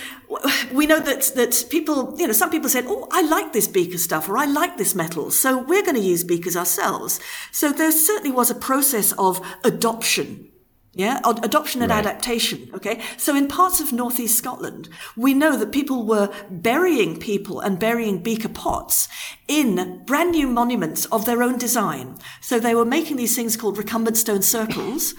we 0.71 0.85
know 0.85 0.99
that 0.99 1.31
that 1.35 1.65
people, 1.69 2.15
you 2.17 2.27
know, 2.27 2.33
some 2.33 2.49
people 2.49 2.69
said, 2.69 2.85
"Oh, 2.87 3.07
I 3.11 3.21
like 3.21 3.53
this 3.53 3.67
beaker 3.67 3.97
stuff," 3.97 4.29
or 4.29 4.37
"I 4.37 4.45
like 4.45 4.77
this 4.77 4.95
metal," 4.95 5.31
so 5.31 5.57
we're 5.57 5.83
going 5.83 5.95
to 5.95 6.01
use 6.01 6.23
beakers 6.23 6.55
ourselves. 6.55 7.19
So 7.51 7.71
there 7.71 7.91
certainly 7.91 8.31
was 8.31 8.49
a 8.49 8.55
process 8.55 9.11
of 9.13 9.41
adoption 9.63 10.49
yeah, 10.95 11.19
adoption 11.25 11.81
and 11.81 11.91
right. 11.91 12.05
adaptation. 12.05 12.69
Okay. 12.73 13.01
So 13.17 13.35
in 13.35 13.49
parts 13.49 13.81
of 13.81 13.91
northeast 13.91 14.37
Scotland, 14.37 14.87
we 15.17 15.33
know 15.33 15.57
that 15.57 15.73
people 15.73 16.05
were 16.05 16.33
burying 16.49 17.19
people 17.19 17.59
and 17.59 17.77
burying 17.77 18.23
beaker 18.23 18.47
pots 18.47 19.09
in 19.49 20.03
brand 20.05 20.31
new 20.31 20.47
monuments 20.47 21.05
of 21.07 21.25
their 21.25 21.43
own 21.43 21.57
design. 21.57 22.17
So 22.39 22.59
they 22.59 22.73
were 22.73 22.85
making 22.85 23.17
these 23.17 23.35
things 23.35 23.57
called 23.57 23.77
recumbent 23.77 24.15
stone 24.15 24.41
circles, 24.41 25.13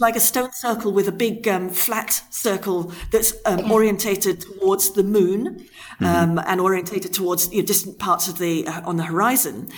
like 0.00 0.16
a 0.16 0.20
stone 0.20 0.50
circle 0.54 0.92
with 0.92 1.06
a 1.06 1.12
big 1.12 1.46
um, 1.46 1.70
flat 1.70 2.20
circle 2.30 2.92
that's 3.12 3.32
um, 3.46 3.70
orientated 3.70 4.40
towards 4.40 4.90
the 4.90 5.04
moon 5.04 5.68
mm-hmm. 6.00 6.04
um, 6.04 6.40
and 6.46 6.60
orientated 6.60 7.14
towards 7.14 7.48
you 7.52 7.60
know, 7.60 7.66
distant 7.66 8.00
parts 8.00 8.26
of 8.26 8.38
the 8.38 8.66
uh, 8.66 8.82
on 8.84 8.96
the 8.96 9.04
horizon. 9.04 9.68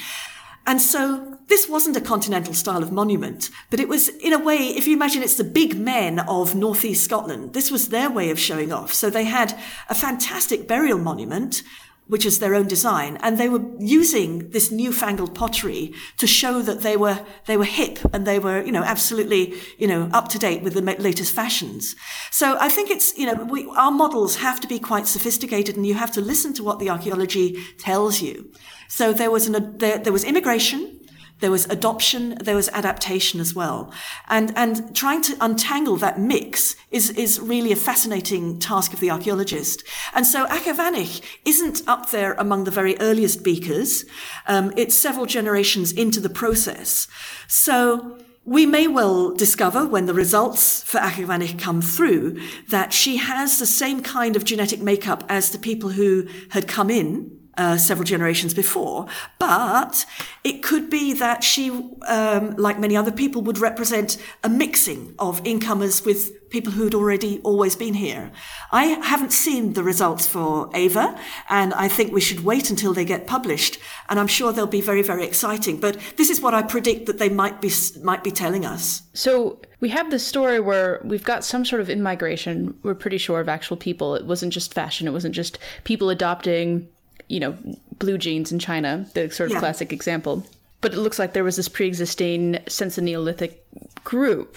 And 0.67 0.81
so 0.81 1.34
this 1.49 1.69
wasn't 1.69 1.97
a 1.97 2.01
continental 2.01 2.55
style 2.55 2.83
of 2.83 2.93
monument, 2.93 3.51
but 3.71 3.81
it 3.81 3.89
was, 3.89 4.09
in 4.09 4.33
a 4.33 4.39
way, 4.39 4.57
if 4.57 4.87
you 4.87 4.95
imagine 4.95 5.23
it's 5.23 5.37
the 5.37 5.45
big 5.45 5.77
men 5.77 6.21
of 6.21 6.55
northeast 6.55 7.05
Scotland, 7.05 7.53
this 7.53 7.71
was 7.71 7.89
their 7.89 8.11
way 8.11 8.31
of 8.31 8.39
showing 8.39 8.73
off. 8.73 8.93
So 8.93 9.11
they 9.11 9.25
had 9.25 9.59
a 9.89 9.95
fantastic 9.95 10.67
burial 10.67 10.99
monument, 10.99 11.63
which 12.07 12.27
is 12.27 12.39
their 12.39 12.55
own 12.55 12.69
design, 12.69 13.17
and 13.23 13.39
they 13.39 13.49
were 13.49 13.63
using 13.79 14.51
this 14.51 14.71
newfangled 14.71 15.35
pottery 15.35 15.93
to 16.19 16.27
show 16.27 16.61
that 16.61 16.83
they 16.83 16.97
were 16.97 17.25
they 17.47 17.57
were 17.57 17.65
hip 17.65 17.99
and 18.13 18.27
they 18.27 18.39
were 18.39 18.63
you 18.63 18.73
know 18.73 18.83
absolutely 18.83 19.55
you 19.79 19.87
know 19.87 20.11
up 20.13 20.29
to 20.29 20.39
date 20.39 20.63
with 20.63 20.75
the 20.75 20.83
latest 20.83 21.35
fashions. 21.35 21.97
So 22.31 22.59
I 22.61 22.69
think 22.69 22.91
it's 22.91 23.17
you 23.17 23.27
know 23.27 23.45
we, 23.45 23.67
our 23.77 23.91
models 23.91 24.37
have 24.37 24.61
to 24.61 24.69
be 24.69 24.79
quite 24.79 25.07
sophisticated, 25.07 25.77
and 25.77 25.87
you 25.87 25.95
have 25.95 26.13
to 26.13 26.21
listen 26.21 26.53
to 26.55 26.63
what 26.63 26.79
the 26.79 26.91
archaeology 26.91 27.57
tells 27.79 28.21
you. 28.21 28.53
So 28.89 29.13
there 29.13 29.31
was 29.31 29.47
an, 29.49 29.79
there, 29.79 29.99
there 29.99 30.13
was 30.13 30.25
immigration, 30.25 31.01
there 31.41 31.51
was 31.51 31.67
adoption, 31.67 32.37
there 32.41 32.57
was 32.57 32.69
adaptation 32.71 33.41
as 33.41 33.55
well. 33.55 33.93
And, 34.29 34.53
and 34.57 34.95
trying 34.95 35.23
to 35.23 35.37
untangle 35.41 35.97
that 35.97 36.19
mix 36.19 36.77
is, 36.91 37.11
is 37.11 37.41
really 37.41 37.73
a 37.73 37.77
fascinating 37.77 38.59
task 38.59 38.93
of 38.93 39.01
the 39.01 39.11
archaeologist. 39.11 39.85
And 40.15 40.27
so 40.27 40.47
Achavanich 40.47 41.23
isn't 41.45 41.83
up 41.87 42.11
there 42.11 42.35
among 42.35 42.65
the 42.65 42.71
very 42.71 42.99
earliest 43.01 43.43
beakers. 43.43 44.05
Um, 44.47 44.73
it's 44.77 44.95
several 44.95 45.27
generations 45.27 45.93
into 45.93 46.21
the 46.21 46.31
process. 46.31 47.09
So 47.49 48.19
we 48.45 48.67
may 48.67 48.87
well 48.87 49.35
discover 49.35 49.87
when 49.87 50.07
the 50.07 50.15
results 50.15 50.83
for 50.83 50.99
Achavanich 50.99 51.59
come 51.59 51.81
through 51.81 52.41
that 52.69 52.93
she 52.93 53.17
has 53.17 53.59
the 53.59 53.67
same 53.67 54.03
kind 54.03 54.37
of 54.37 54.45
genetic 54.45 54.81
makeup 54.81 55.25
as 55.29 55.51
the 55.51 55.59
people 55.59 55.91
who 55.91 56.29
had 56.51 56.69
come 56.69 56.91
in 56.91 57.44
uh, 57.57 57.77
several 57.77 58.05
generations 58.05 58.55
before, 58.55 59.07
but 59.39 60.07
it 60.43 60.63
could 60.63 60.91
be 60.91 61.13
that 61.15 61.45
she, 61.45 61.71
um, 62.07 62.55
like 62.57 62.79
many 62.79 62.97
other 62.97 63.13
people, 63.13 63.43
would 63.43 63.59
represent 63.59 64.17
a 64.43 64.49
mixing 64.49 65.15
of 65.19 65.41
incomers 65.45 66.05
with 66.05 66.31
people 66.51 66.73
who'd 66.73 66.95
already 66.95 67.41
always 67.41 67.75
been 67.75 67.95
here. 67.95 68.31
I 68.71 68.85
haven't 68.85 69.33
seen 69.33 69.73
the 69.73 69.83
results 69.83 70.27
for 70.27 70.71
Ava, 70.75 71.19
and 71.49 71.75
I 71.75 71.89
think 71.89 72.13
we 72.13 72.21
should 72.21 72.45
wait 72.45 72.71
until 72.71 72.95
they 72.95 73.05
get 73.05 73.27
published, 73.27 73.79
and 74.09 74.21
I'm 74.21 74.29
sure 74.29 74.53
they'll 74.53 74.67
be 74.67 74.81
very, 74.81 75.03
very 75.03 75.25
exciting. 75.25 75.81
But 75.81 75.99
this 76.17 76.31
is 76.31 76.41
what 76.41 76.55
I 76.55 76.63
predict 76.63 77.07
that 77.07 77.19
they 77.19 77.29
might 77.29 77.61
be 77.61 77.73
might 78.03 78.23
be 78.23 78.31
telling 78.31 78.65
us. 78.65 79.03
So 79.15 79.61
we 79.81 79.89
have 79.91 80.11
this 80.11 80.27
story 80.27 80.61
where 80.61 81.01
we've 81.05 81.25
got 81.25 81.45
some 81.45 81.65
sort 81.65 81.81
of 81.81 81.91
in 81.91 82.03
migration. 82.03 82.79
We're 82.83 82.95
pretty 82.95 83.19
sure 83.19 83.41
of 83.41 83.49
actual 83.49 83.77
people. 83.77 84.15
It 84.15 84.25
wasn't 84.25 84.53
just 84.53 84.73
fashion. 84.73 85.07
It 85.09 85.13
wasn't 85.13 85.35
just 85.35 85.59
people 85.85 86.09
adopting 86.09 86.89
you 87.29 87.41
know, 87.41 87.57
blue 87.99 88.19
jeans 88.19 88.53
in 88.53 88.59
China, 88.59 89.07
the 89.15 89.31
sort 89.31 89.49
of 89.51 89.55
Yeah. 89.55 89.61
classic 89.61 89.93
example. 89.93 90.47
But 90.81 90.93
it 90.93 90.99
looks 90.99 91.19
like 91.19 91.33
there 91.33 91.45
was 91.45 91.57
this 91.57 91.69
pre-existing 91.69 92.59
since 92.69 92.97
the 92.97 93.03
Neolithic 93.03 93.65
group. 94.05 94.57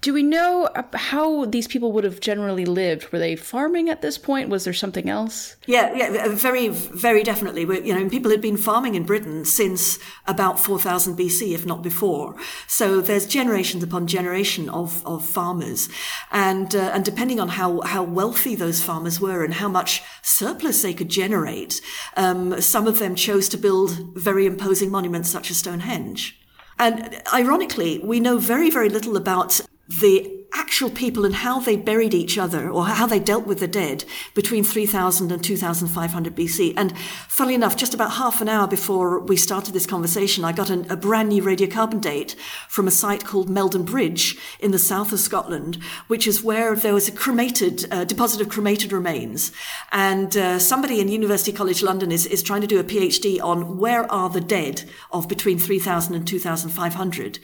Do 0.00 0.14
we 0.14 0.22
know 0.22 0.68
how 0.94 1.44
these 1.46 1.66
people 1.66 1.90
would 1.92 2.04
have 2.04 2.20
generally 2.20 2.64
lived? 2.64 3.10
Were 3.10 3.18
they 3.18 3.34
farming 3.34 3.88
at 3.88 4.00
this 4.00 4.16
point? 4.16 4.48
Was 4.48 4.62
there 4.62 4.72
something 4.72 5.08
else? 5.08 5.56
Yeah, 5.66 5.92
yeah, 5.92 6.28
very, 6.28 6.68
very 6.68 7.24
definitely. 7.24 7.62
you 7.62 7.92
know, 7.92 8.08
people 8.08 8.30
had 8.30 8.40
been 8.40 8.56
farming 8.56 8.94
in 8.94 9.02
Britain 9.02 9.44
since 9.44 9.98
about 10.26 10.60
4000 10.60 11.18
BC, 11.18 11.52
if 11.52 11.66
not 11.66 11.82
before. 11.82 12.36
So 12.68 13.00
there's 13.00 13.26
generations 13.26 13.82
upon 13.82 14.06
generation 14.06 14.68
of, 14.68 15.04
of 15.04 15.26
farmers. 15.26 15.88
And, 16.30 16.76
uh, 16.76 16.90
and 16.94 17.04
depending 17.04 17.40
on 17.40 17.48
how, 17.48 17.80
how 17.80 18.04
wealthy 18.04 18.54
those 18.54 18.80
farmers 18.80 19.20
were 19.20 19.44
and 19.44 19.54
how 19.54 19.68
much 19.68 20.02
surplus 20.22 20.82
they 20.82 20.94
could 20.94 21.08
generate, 21.08 21.80
um, 22.16 22.60
some 22.60 22.86
of 22.86 23.00
them 23.00 23.16
chose 23.16 23.48
to 23.48 23.56
build 23.56 23.98
very 24.14 24.46
imposing 24.46 24.92
monuments 24.92 25.28
such 25.28 25.50
as 25.50 25.56
Stonehenge. 25.56 26.38
And 26.78 27.20
ironically, 27.34 27.98
we 27.98 28.20
know 28.20 28.38
very, 28.38 28.70
very 28.70 28.88
little 28.88 29.16
about 29.16 29.60
the 29.88 30.38
actual 30.52 30.90
people 30.90 31.24
and 31.24 31.34
how 31.34 31.60
they 31.60 31.76
buried 31.76 32.14
each 32.14 32.38
other 32.38 32.70
or 32.70 32.86
how 32.86 33.06
they 33.06 33.18
dealt 33.18 33.46
with 33.46 33.60
the 33.60 33.68
dead 33.68 34.04
between 34.34 34.64
3000 34.64 35.30
and 35.30 35.44
2500 35.44 36.34
BC. 36.34 36.74
And 36.76 36.96
funnily 37.28 37.54
enough, 37.54 37.76
just 37.76 37.94
about 37.94 38.12
half 38.12 38.40
an 38.40 38.48
hour 38.48 38.66
before 38.66 39.20
we 39.20 39.36
started 39.36 39.74
this 39.74 39.86
conversation, 39.86 40.44
I 40.44 40.52
got 40.52 40.70
an, 40.70 40.90
a 40.90 40.96
brand 40.96 41.28
new 41.28 41.42
radiocarbon 41.42 42.00
date 42.00 42.34
from 42.68 42.88
a 42.88 42.90
site 42.90 43.24
called 43.24 43.48
Meldon 43.48 43.84
Bridge 43.84 44.36
in 44.58 44.70
the 44.70 44.78
south 44.78 45.12
of 45.12 45.20
Scotland, 45.20 45.78
which 46.06 46.26
is 46.26 46.42
where 46.42 46.74
there 46.74 46.94
was 46.94 47.08
a 47.08 47.12
cremated, 47.12 47.86
uh, 47.90 48.04
deposit 48.04 48.40
of 48.40 48.48
cremated 48.48 48.92
remains. 48.92 49.52
And 49.92 50.36
uh, 50.36 50.58
somebody 50.58 51.00
in 51.00 51.08
University 51.08 51.52
College 51.52 51.82
London 51.82 52.10
is, 52.10 52.26
is 52.26 52.42
trying 52.42 52.62
to 52.62 52.66
do 52.66 52.80
a 52.80 52.84
PhD 52.84 53.40
on 53.42 53.78
where 53.78 54.10
are 54.10 54.30
the 54.30 54.40
dead 54.40 54.84
of 55.12 55.28
between 55.28 55.58
3000 55.58 56.14
and 56.14 56.26
2500. 56.26 57.38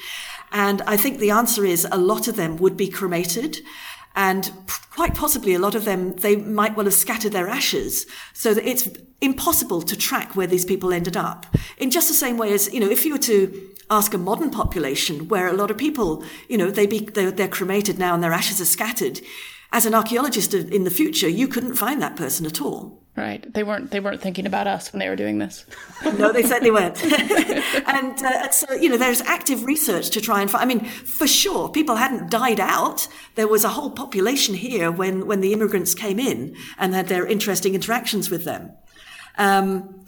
And 0.54 0.82
I 0.82 0.96
think 0.96 1.18
the 1.18 1.32
answer 1.32 1.66
is 1.66 1.86
a 1.90 1.98
lot 1.98 2.28
of 2.28 2.36
them 2.36 2.56
would 2.58 2.76
be 2.76 2.88
cremated. 2.88 3.58
And 4.14 4.52
quite 4.94 5.14
possibly 5.14 5.52
a 5.54 5.58
lot 5.58 5.74
of 5.74 5.84
them, 5.84 6.14
they 6.14 6.36
might 6.36 6.76
well 6.76 6.86
have 6.86 6.94
scattered 6.94 7.32
their 7.32 7.48
ashes 7.48 8.06
so 8.32 8.54
that 8.54 8.64
it's 8.64 8.88
impossible 9.20 9.82
to 9.82 9.96
track 9.96 10.36
where 10.36 10.46
these 10.46 10.64
people 10.64 10.92
ended 10.92 11.16
up. 11.16 11.46
In 11.78 11.90
just 11.90 12.06
the 12.06 12.14
same 12.14 12.38
way 12.38 12.52
as, 12.52 12.72
you 12.72 12.78
know, 12.78 12.88
if 12.88 13.04
you 13.04 13.12
were 13.12 13.18
to 13.18 13.70
ask 13.90 14.14
a 14.14 14.18
modern 14.18 14.50
population 14.50 15.26
where 15.26 15.48
a 15.48 15.52
lot 15.52 15.72
of 15.72 15.76
people, 15.76 16.24
you 16.48 16.56
know, 16.56 16.70
they 16.70 16.86
be, 16.86 17.00
they're, 17.00 17.32
they're 17.32 17.48
cremated 17.48 17.98
now 17.98 18.14
and 18.14 18.22
their 18.22 18.32
ashes 18.32 18.60
are 18.60 18.64
scattered, 18.64 19.20
as 19.74 19.87
an 19.87 19.94
archaeologist 19.94 20.54
in 20.54 20.84
the 20.84 20.90
future, 20.90 21.28
you 21.28 21.48
couldn't 21.48 21.74
find 21.74 22.00
that 22.00 22.14
person 22.14 22.46
at 22.46 22.60
all. 22.60 23.02
Right. 23.16 23.52
They 23.52 23.64
weren't 23.64 23.90
they 23.90 24.00
weren't 24.00 24.20
thinking 24.20 24.46
about 24.46 24.68
us 24.68 24.92
when 24.92 25.00
they 25.00 25.08
were 25.08 25.16
doing 25.16 25.38
this. 25.38 25.66
no, 26.18 26.32
they 26.32 26.42
certainly 26.42 26.70
weren't. 26.70 27.02
and, 27.88 28.24
uh, 28.24 28.50
so, 28.50 28.72
you 28.74 28.88
know, 28.88 28.96
there's 28.96 29.20
active 29.22 29.64
research 29.64 30.10
to 30.10 30.20
try 30.20 30.42
and 30.42 30.50
find. 30.50 30.62
I 30.62 30.66
mean, 30.66 30.84
for 30.84 31.26
sure, 31.26 31.68
people 31.68 31.96
hadn't 31.96 32.30
died 32.30 32.60
out. 32.60 33.08
There 33.34 33.48
was 33.48 33.64
a 33.64 33.68
whole 33.68 33.90
population 33.90 34.54
here 34.54 34.90
when, 34.90 35.26
when 35.26 35.40
the 35.40 35.52
immigrants 35.52 35.94
came 35.94 36.18
in 36.18 36.56
and 36.78 36.94
had 36.94 37.08
their 37.08 37.26
interesting 37.26 37.74
interactions 37.74 38.30
with 38.30 38.44
them. 38.44 38.72
Um, 39.38 40.04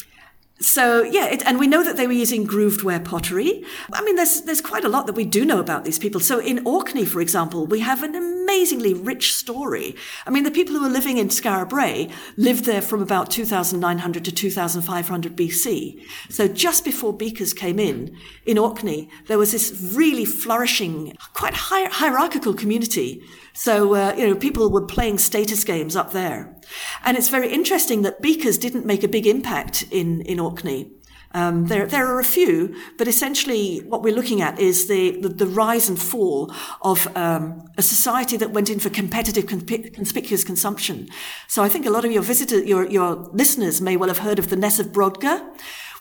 so 0.59 1.03
yeah, 1.03 1.27
it, 1.27 1.45
and 1.45 1.59
we 1.59 1.67
know 1.67 1.85
that 1.85 1.97
they 1.97 2.07
were 2.07 2.13
using 2.13 2.45
grooved 2.45 2.83
ware 2.83 3.01
pottery. 3.01 3.65
I 3.93 4.03
mean, 4.03 4.17
there's 4.17 4.43
there's 4.43 4.61
quite 4.61 4.85
a 4.85 4.89
lot 4.89 5.07
that 5.07 5.15
we 5.15 5.25
do 5.25 5.45
know 5.45 5.61
about 5.61 5.85
these 5.85 5.99
people. 5.99 6.21
So 6.21 6.41
in 6.41 6.67
Orkney, 6.67 7.05
for 7.05 7.21
example, 7.21 7.67
we 7.67 7.81
have 7.81 8.03
an 8.03 8.15
amazingly 8.47 8.95
rich 8.95 9.35
story. 9.35 9.97
I 10.25 10.31
mean, 10.31 10.45
the 10.45 10.53
people 10.53 10.75
who 10.75 10.83
were 10.83 10.89
living 10.89 11.19
in 11.19 11.31
Skara 11.31 11.69
Brae 11.69 12.09
lived 12.37 12.65
there 12.65 12.81
from 12.81 13.03
about 13.03 13.29
2,900 13.29 14.25
to 14.25 14.33
2,500 14.33 15.37
BC. 15.37 16.01
So 16.29 16.47
just 16.47 16.85
before 16.85 17.13
Beakers 17.13 17.53
came 17.53 17.81
in 17.81 18.17
in 18.45 18.57
Orkney, 18.57 19.11
there 19.27 19.37
was 19.37 19.51
this 19.51 19.93
really 19.97 20.25
flourishing, 20.25 21.17
quite 21.35 21.55
hier- 21.55 21.91
hierarchical 21.91 22.55
community. 22.55 23.21
So, 23.53 23.95
uh, 23.95 24.15
you 24.17 24.29
know, 24.29 24.37
people 24.37 24.71
were 24.71 24.87
playing 24.87 25.19
status 25.19 25.65
games 25.65 25.97
up 25.97 26.13
there. 26.13 26.57
And 27.05 27.17
it's 27.17 27.29
very 27.29 27.53
interesting 27.53 28.03
that 28.03 28.23
Beakers 28.23 28.59
didn't 28.59 28.87
make 28.87 29.03
a 29.03 29.09
big 29.09 29.27
impact 29.27 29.85
in, 29.91 30.21
in 30.21 30.39
Orkney. 30.39 30.93
Um, 31.33 31.67
there, 31.67 31.87
there 31.87 32.07
are 32.07 32.21
a 32.21 32.25
few, 32.25 32.75
but 32.99 33.09
essentially 33.09 33.79
what 33.79 34.03
we're 34.03 34.15
looking 34.15 34.41
at 34.41 34.59
is 34.59 34.89
the, 34.89 35.21
the, 35.21 35.29
the 35.29 35.47
rise 35.47 35.89
and 35.89 36.01
fall 36.01 36.53
of 36.83 37.15
um, 37.17 37.69
a 37.77 37.83
society 37.83 38.37
that 38.37 38.53
went 38.53 38.71
in 38.71 38.79
for 38.79 38.91
competitive, 38.91 39.45
consp- 39.45 39.93
conspicuous 39.93 40.45
consumption. 40.45 41.09
So 41.49 41.63
I 41.63 41.69
think 41.69 41.85
a 41.87 41.91
lot 41.91 42.05
of 42.05 42.13
your 42.13 42.23
visitors, 42.23 42.65
your, 42.65 42.89
your 42.89 43.15
listeners 43.33 43.81
may 43.81 43.97
well 43.97 44.09
have 44.09 44.19
heard 44.19 44.39
of 44.39 44.49
the 44.49 44.57
Ness 44.57 44.79
of 44.79 44.89
Brodgar, 44.89 45.43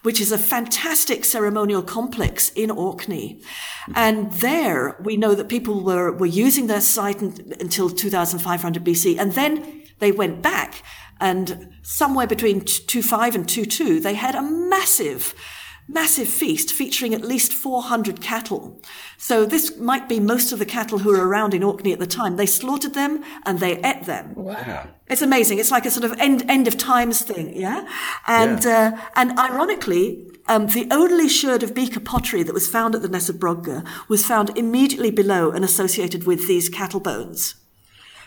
which 0.04 0.22
is 0.22 0.32
a 0.32 0.38
fantastic 0.38 1.26
ceremonial 1.26 1.82
complex 1.82 2.52
in 2.52 2.70
Orkney. 2.70 3.42
And 3.96 4.32
there 4.34 4.96
we 5.04 5.18
know 5.18 5.34
that 5.34 5.50
people 5.50 5.84
were, 5.84 6.12
were 6.12 6.28
using 6.28 6.68
their 6.68 6.82
site 6.82 7.22
until 7.22 7.90
2500 7.90 8.84
BC. 8.84 9.18
And 9.18 9.32
then 9.32 9.84
they 9.98 10.12
went 10.12 10.44
back 10.44 10.84
and 11.20 11.74
somewhere 11.82 12.28
between 12.28 12.62
25 12.62 13.36
and 13.36 13.50
22, 13.50 14.00
they 14.00 14.16
had 14.16 14.36
a 14.36 14.42
massive, 14.42 15.34
massive 15.88 16.28
feast 16.28 16.74
featuring 16.74 17.14
at 17.14 17.22
least 17.22 17.54
400 17.54 18.22
cattle. 18.22 18.82
So 19.18 19.46
this 19.46 19.78
might 19.78 20.10
be 20.10 20.20
most 20.20 20.52
of 20.52 20.60
the 20.60 20.66
cattle 20.66 21.00
who 21.00 21.12
were 21.12 21.28
around 21.28 21.54
in 21.54 21.64
Orkney 21.64 21.94
at 21.94 22.00
the 22.00 22.08
time. 22.08 22.36
They 22.36 22.46
slaughtered 22.46 22.94
them 22.94 23.24
and 23.46 23.60
they 23.60 23.78
ate 23.82 24.04
them. 24.04 24.36
Wow. 24.36 24.90
It's 25.08 25.22
amazing. 25.22 25.60
It's 25.60 25.72
like 25.72 25.86
a 25.86 25.92
sort 25.92 26.04
of 26.12 26.20
end, 26.20 26.44
end 26.50 26.68
of 26.68 26.78
times 26.78 27.22
thing. 27.22 27.56
Yeah. 27.56 27.88
And, 28.28 28.66
uh, 28.66 28.98
and 29.16 29.38
ironically, 29.40 30.28
um, 30.48 30.68
the 30.68 30.88
only 30.92 31.30
sherd 31.30 31.64
of 31.64 31.74
beaker 31.74 32.00
pottery 32.00 32.44
that 32.44 32.54
was 32.54 32.68
found 32.68 32.94
at 32.94 33.02
the 33.02 33.10
Ness 33.10 33.30
of 33.30 33.38
Brodgar 33.38 33.88
was 34.08 34.26
found 34.26 34.56
immediately 34.58 35.12
below 35.12 35.52
and 35.52 35.64
associated 35.64 36.26
with 36.26 36.48
these 36.48 36.70
cattle 36.70 37.00
bones. 37.00 37.56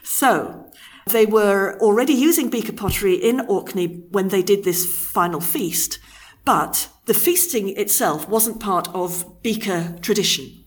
So 0.02 0.70
they 1.10 1.26
were 1.26 1.78
already 1.80 2.12
using 2.12 2.50
beaker 2.50 2.72
pottery 2.72 3.14
in 3.14 3.40
Orkney 3.40 3.86
when 4.10 4.28
they 4.28 4.42
did 4.42 4.64
this 4.64 4.86
final 4.86 5.40
feast, 5.40 5.98
but 6.44 6.88
the 7.06 7.14
feasting 7.14 7.76
itself 7.76 8.28
wasn't 8.28 8.60
part 8.60 8.88
of 8.94 9.42
beaker 9.42 9.96
tradition. 10.00 10.64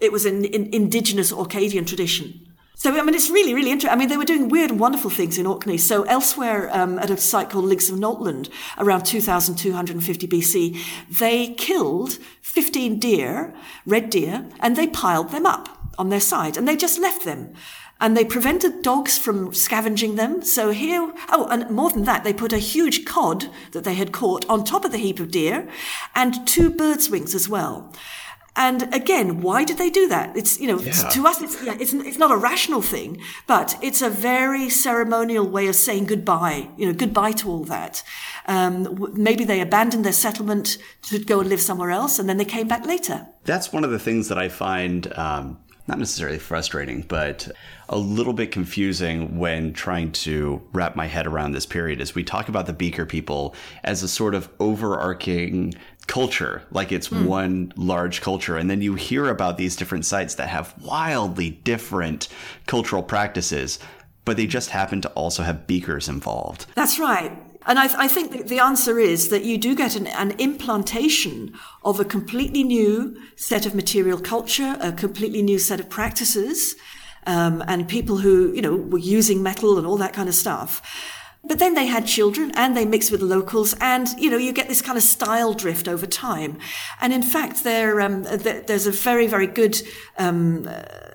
It 0.00 0.12
was 0.12 0.24
an, 0.24 0.44
indigenous 0.44 1.32
Orcadian 1.32 1.86
tradition. 1.86 2.46
So, 2.74 2.98
I 2.98 3.02
mean, 3.02 3.14
it's 3.14 3.28
really, 3.28 3.52
really 3.52 3.70
interesting. 3.70 3.94
I 3.94 3.96
mean, 3.96 4.08
they 4.08 4.16
were 4.16 4.24
doing 4.24 4.48
weird 4.48 4.70
and 4.70 4.80
wonderful 4.80 5.10
things 5.10 5.36
in 5.36 5.44
Orkney. 5.46 5.76
So, 5.76 6.04
elsewhere 6.04 6.74
um, 6.74 6.98
at 6.98 7.10
a 7.10 7.16
site 7.18 7.50
called 7.50 7.66
Links 7.66 7.90
of 7.90 7.96
Noltland, 7.96 8.48
around 8.78 9.04
2250 9.04 10.26
BC, 10.26 10.78
they 11.18 11.48
killed 11.54 12.18
15 12.40 12.98
deer, 12.98 13.54
red 13.84 14.08
deer, 14.08 14.46
and 14.60 14.76
they 14.76 14.86
piled 14.86 15.28
them 15.28 15.44
up 15.44 15.92
on 15.98 16.08
their 16.08 16.20
side, 16.20 16.56
and 16.56 16.66
they 16.66 16.74
just 16.74 16.98
left 16.98 17.26
them. 17.26 17.52
And 18.00 18.16
they 18.16 18.24
prevented 18.24 18.82
dogs 18.82 19.18
from 19.18 19.52
scavenging 19.52 20.16
them. 20.16 20.42
So 20.42 20.70
here, 20.70 21.12
oh, 21.28 21.46
and 21.50 21.68
more 21.70 21.90
than 21.90 22.04
that, 22.04 22.24
they 22.24 22.32
put 22.32 22.52
a 22.52 22.58
huge 22.58 23.04
cod 23.04 23.46
that 23.72 23.84
they 23.84 23.94
had 23.94 24.10
caught 24.12 24.48
on 24.48 24.64
top 24.64 24.84
of 24.84 24.92
the 24.92 24.98
heap 24.98 25.20
of 25.20 25.30
deer, 25.30 25.68
and 26.14 26.46
two 26.48 26.70
birds' 26.70 27.10
wings 27.10 27.34
as 27.34 27.48
well. 27.48 27.92
And 28.56 28.92
again, 28.92 29.42
why 29.42 29.64
did 29.64 29.78
they 29.78 29.90
do 29.90 30.08
that? 30.08 30.36
It's, 30.36 30.58
you 30.60 30.66
know, 30.66 30.80
Yeah. 30.80 30.92
to 30.92 31.26
us, 31.26 31.40
it's, 31.40 31.62
yeah, 31.62 31.76
it's, 31.78 31.92
it's 31.92 32.18
not 32.18 32.32
a 32.32 32.36
rational 32.36 32.82
thing, 32.82 33.18
but 33.46 33.76
it's 33.80 34.02
a 34.02 34.10
very 34.10 34.68
ceremonial 34.68 35.46
way 35.46 35.68
of 35.68 35.76
saying 35.76 36.06
goodbye, 36.06 36.68
you 36.76 36.86
know, 36.86 36.92
goodbye 36.92 37.32
to 37.32 37.48
all 37.48 37.64
that. 37.64 38.02
Um, 38.46 39.12
maybe 39.14 39.44
they 39.44 39.60
abandoned 39.60 40.04
their 40.04 40.12
settlement 40.12 40.78
to 41.02 41.18
go 41.20 41.40
and 41.40 41.48
live 41.48 41.60
somewhere 41.60 41.90
else, 41.90 42.18
and 42.18 42.28
then 42.28 42.38
they 42.38 42.44
came 42.44 42.66
back 42.66 42.84
later. 42.86 43.28
That's 43.44 43.72
one 43.72 43.84
of 43.84 43.90
the 43.92 43.98
things 44.00 44.28
that 44.28 44.38
I 44.38 44.48
find 44.48 45.12
um, 45.16 45.58
not 45.90 45.98
necessarily 45.98 46.38
frustrating, 46.38 47.02
but 47.02 47.50
a 47.88 47.98
little 47.98 48.32
bit 48.32 48.52
confusing 48.52 49.38
when 49.38 49.72
trying 49.72 50.12
to 50.12 50.62
wrap 50.72 50.94
my 50.94 51.06
head 51.06 51.26
around 51.26 51.50
this 51.50 51.66
period. 51.66 52.00
Is 52.00 52.14
we 52.14 52.22
talk 52.22 52.48
about 52.48 52.66
the 52.66 52.72
Beaker 52.72 53.04
people 53.04 53.56
as 53.82 54.04
a 54.04 54.08
sort 54.08 54.36
of 54.36 54.48
overarching 54.60 55.74
culture, 56.06 56.62
like 56.70 56.92
it's 56.92 57.08
hmm. 57.08 57.24
one 57.24 57.72
large 57.76 58.20
culture, 58.20 58.56
and 58.56 58.70
then 58.70 58.80
you 58.80 58.94
hear 58.94 59.28
about 59.28 59.58
these 59.58 59.74
different 59.74 60.06
sites 60.06 60.36
that 60.36 60.48
have 60.48 60.74
wildly 60.80 61.50
different 61.50 62.28
cultural 62.66 63.02
practices, 63.02 63.80
but 64.24 64.36
they 64.36 64.46
just 64.46 64.70
happen 64.70 65.00
to 65.00 65.08
also 65.10 65.42
have 65.42 65.66
beakers 65.66 66.08
involved. 66.08 66.66
That's 66.76 67.00
right. 67.00 67.36
And 67.66 67.78
I, 67.78 68.04
I 68.04 68.08
think 68.08 68.48
the 68.48 68.58
answer 68.58 68.98
is 68.98 69.28
that 69.28 69.44
you 69.44 69.58
do 69.58 69.74
get 69.74 69.96
an, 69.96 70.06
an 70.06 70.32
implantation 70.38 71.52
of 71.84 72.00
a 72.00 72.04
completely 72.04 72.62
new 72.62 73.20
set 73.36 73.66
of 73.66 73.74
material 73.74 74.18
culture, 74.18 74.76
a 74.80 74.92
completely 74.92 75.42
new 75.42 75.58
set 75.58 75.80
of 75.80 75.88
practices, 75.90 76.74
um, 77.26 77.62
and 77.66 77.86
people 77.86 78.18
who, 78.18 78.52
you 78.52 78.62
know, 78.62 78.76
were 78.76 78.98
using 78.98 79.42
metal 79.42 79.76
and 79.76 79.86
all 79.86 79.98
that 79.98 80.14
kind 80.14 80.28
of 80.28 80.34
stuff. 80.34 80.82
But 81.42 81.58
then 81.58 81.74
they 81.74 81.86
had 81.86 82.06
children 82.06 82.52
and 82.54 82.76
they 82.76 82.84
mixed 82.84 83.10
with 83.10 83.20
the 83.20 83.26
locals, 83.26 83.74
and 83.80 84.08
you 84.18 84.30
know 84.30 84.36
you 84.36 84.52
get 84.52 84.68
this 84.68 84.82
kind 84.82 84.98
of 84.98 85.02
style 85.02 85.54
drift 85.54 85.88
over 85.88 86.06
time. 86.06 86.58
And 87.00 87.14
in 87.14 87.22
fact, 87.22 87.64
there 87.64 88.00
um, 88.02 88.24
there's 88.24 88.86
a 88.86 88.92
very 88.92 89.26
very 89.26 89.46
good 89.46 89.80
um, 90.18 90.68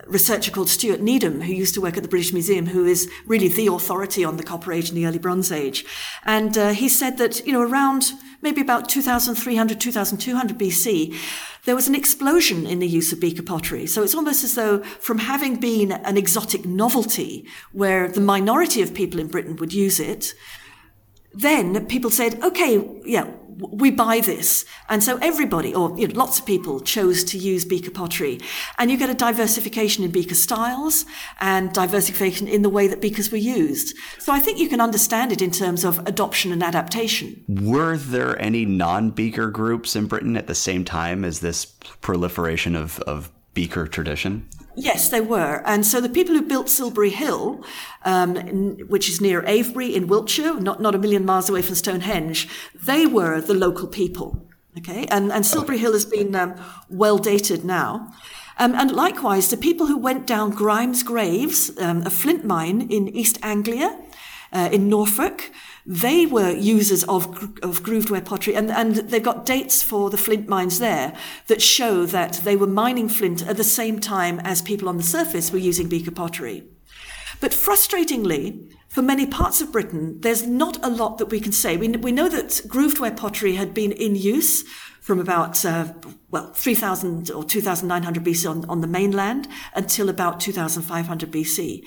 researcher 0.05 0.51
called 0.51 0.69
Stuart 0.69 1.01
Needham 1.01 1.41
who 1.41 1.53
used 1.53 1.73
to 1.75 1.81
work 1.81 1.97
at 1.97 2.03
the 2.03 2.09
British 2.09 2.33
Museum, 2.33 2.67
who 2.67 2.85
is 2.85 3.09
really 3.25 3.47
the 3.47 3.67
authority 3.67 4.23
on 4.23 4.37
the 4.37 4.43
Copper 4.43 4.71
Age 4.71 4.89
and 4.89 4.97
the 4.97 5.05
Early 5.05 5.19
Bronze 5.19 5.51
Age. 5.51 5.85
And 6.23 6.57
uh, 6.57 6.69
he 6.69 6.89
said 6.89 7.17
that 7.17 7.45
you 7.45 7.53
know 7.53 7.61
around 7.61 8.11
maybe 8.41 8.61
about 8.61 8.89
2300 8.89 9.79
2200 9.79 10.57
BC 10.57 11.15
there 11.65 11.75
was 11.75 11.87
an 11.87 11.95
explosion 11.95 12.67
in 12.67 12.79
the 12.79 12.87
use 12.87 13.11
of 13.11 13.19
beaker 13.19 13.41
pottery. 13.41 13.87
So 13.87 14.03
it's 14.03 14.15
almost 14.15 14.43
as 14.43 14.53
though 14.53 14.83
from 14.83 15.17
having 15.17 15.59
been 15.59 15.91
an 15.91 16.15
exotic 16.15 16.63
novelty 16.63 17.47
where 17.71 18.07
the 18.07 18.21
minority 18.21 18.81
of 18.83 18.93
people 18.93 19.19
in 19.19 19.27
Britain 19.27 19.55
would 19.55 19.73
use 19.73 19.99
it, 19.99 20.35
then 21.35 21.85
people 21.87 22.09
said, 22.09 22.41
okay, 22.43 22.83
yeah, 23.05 23.29
we 23.57 23.91
buy 23.91 24.19
this. 24.19 24.65
And 24.89 25.03
so 25.03 25.17
everybody, 25.21 25.73
or 25.73 25.97
you 25.97 26.07
know, 26.07 26.15
lots 26.17 26.39
of 26.39 26.45
people, 26.45 26.79
chose 26.79 27.23
to 27.25 27.37
use 27.37 27.65
beaker 27.65 27.91
pottery. 27.91 28.39
And 28.77 28.91
you 28.91 28.97
get 28.97 29.09
a 29.09 29.13
diversification 29.13 30.03
in 30.03 30.11
beaker 30.11 30.35
styles 30.35 31.05
and 31.39 31.71
diversification 31.73 32.47
in 32.47 32.61
the 32.61 32.69
way 32.69 32.87
that 32.87 33.01
beakers 33.01 33.31
were 33.31 33.37
used. 33.37 33.95
So 34.19 34.33
I 34.33 34.39
think 34.39 34.59
you 34.59 34.69
can 34.69 34.81
understand 34.81 35.31
it 35.31 35.41
in 35.41 35.51
terms 35.51 35.83
of 35.83 35.99
adoption 36.07 36.51
and 36.51 36.63
adaptation. 36.63 37.43
Were 37.47 37.97
there 37.97 38.39
any 38.41 38.65
non 38.65 39.11
beaker 39.11 39.49
groups 39.49 39.95
in 39.95 40.07
Britain 40.07 40.35
at 40.35 40.47
the 40.47 40.55
same 40.55 40.83
time 40.83 41.23
as 41.23 41.39
this 41.39 41.65
proliferation 42.01 42.75
of, 42.75 42.99
of 43.01 43.31
beaker 43.53 43.87
tradition? 43.87 44.49
Yes, 44.75 45.09
they 45.09 45.21
were. 45.21 45.61
And 45.65 45.85
so 45.85 46.01
the 46.01 46.09
people 46.09 46.35
who 46.35 46.41
built 46.41 46.69
Silbury 46.69 47.09
Hill, 47.09 47.63
um, 48.03 48.35
which 48.88 49.09
is 49.09 49.21
near 49.21 49.45
Avebury 49.45 49.95
in 49.95 50.07
Wiltshire, 50.07 50.59
not, 50.59 50.81
not 50.81 50.95
a 50.95 50.97
million 50.97 51.25
miles 51.25 51.49
away 51.49 51.61
from 51.61 51.75
Stonehenge, 51.75 52.47
they 52.73 53.05
were 53.05 53.39
the 53.39 53.53
local 53.53 53.88
people. 53.88 54.47
Okay. 54.77 55.05
And, 55.09 55.31
and 55.31 55.45
Silbury 55.45 55.77
Hill 55.77 55.93
has 55.93 56.05
been 56.05 56.35
um, 56.35 56.55
well 56.89 57.17
dated 57.17 57.63
now. 57.63 58.11
Um, 58.57 58.73
and 58.75 58.91
likewise, 58.91 59.49
the 59.49 59.57
people 59.57 59.88
who 59.88 59.97
went 59.97 60.27
down 60.27 60.51
Grimes 60.51 61.03
Graves, 61.03 61.71
um, 61.77 62.03
a 62.05 62.09
flint 62.09 62.45
mine 62.45 62.81
in 62.89 63.07
East 63.09 63.38
Anglia, 63.43 63.97
uh, 64.51 64.69
in 64.71 64.89
Norfolk, 64.89 65.51
they 65.85 66.25
were 66.25 66.51
users 66.51 67.03
of, 67.03 67.53
of 67.61 67.83
grooved 67.83 68.09
ware 68.09 68.21
pottery, 68.21 68.55
and, 68.55 68.71
and 68.71 68.95
they've 68.95 69.21
got 69.21 69.45
dates 69.45 69.83
for 69.83 70.09
the 70.09 70.17
flint 70.17 70.47
mines 70.47 70.79
there 70.79 71.15
that 71.47 71.61
show 71.61 72.05
that 72.07 72.41
they 72.43 72.55
were 72.55 72.67
mining 72.67 73.07
flint 73.07 73.45
at 73.47 73.57
the 73.57 73.63
same 73.63 73.99
time 73.99 74.39
as 74.39 74.61
people 74.61 74.89
on 74.89 74.97
the 74.97 75.03
surface 75.03 75.51
were 75.51 75.59
using 75.59 75.87
beaker 75.87 76.11
pottery. 76.11 76.63
But 77.39 77.51
frustratingly, 77.51 78.71
for 78.87 79.01
many 79.01 79.27
parts 79.27 79.61
of 79.61 79.71
Britain, 79.71 80.21
there's 80.21 80.47
not 80.47 80.83
a 80.83 80.89
lot 80.89 81.17
that 81.19 81.29
we 81.29 81.39
can 81.39 81.51
say. 81.51 81.77
We, 81.77 81.89
we 81.89 82.11
know 82.11 82.29
that 82.29 82.61
grooved 82.67 82.99
ware 82.99 83.11
pottery 83.11 83.55
had 83.55 83.73
been 83.73 83.91
in 83.91 84.15
use 84.15 84.63
from 85.01 85.19
about, 85.19 85.63
uh, 85.63 85.93
well, 86.31 86.51
3000 86.53 87.29
or 87.29 87.43
2900 87.43 88.23
BC 88.23 88.49
on, 88.49 88.65
on 88.67 88.81
the 88.81 88.87
mainland 88.87 89.47
until 89.75 90.09
about 90.09 90.39
2500 90.39 91.29
BC. 91.29 91.83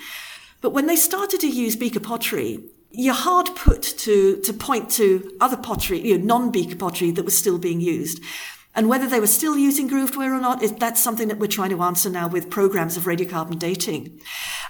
But 0.60 0.70
when 0.70 0.86
they 0.86 0.94
started 0.94 1.40
to 1.40 1.48
use 1.48 1.74
beaker 1.74 1.98
pottery, 1.98 2.60
you're 2.90 3.14
hard 3.14 3.50
put 3.54 3.82
to, 3.82 4.40
to 4.40 4.52
point 4.52 4.90
to 4.92 5.36
other 5.40 5.56
pottery, 5.56 6.00
you 6.00 6.18
know, 6.18 6.24
non-beaker 6.24 6.76
pottery 6.76 7.10
that 7.12 7.24
was 7.24 7.36
still 7.36 7.58
being 7.58 7.80
used. 7.80 8.22
And 8.74 8.88
whether 8.88 9.08
they 9.08 9.18
were 9.18 9.26
still 9.26 9.58
using 9.58 9.88
grooved 9.88 10.14
ware 10.14 10.32
or 10.32 10.40
not, 10.40 10.62
is, 10.62 10.72
that's 10.72 11.00
something 11.00 11.28
that 11.28 11.38
we're 11.38 11.48
trying 11.48 11.70
to 11.70 11.82
answer 11.82 12.08
now 12.08 12.28
with 12.28 12.48
programs 12.48 12.96
of 12.96 13.04
radiocarbon 13.04 13.58
dating. 13.58 14.20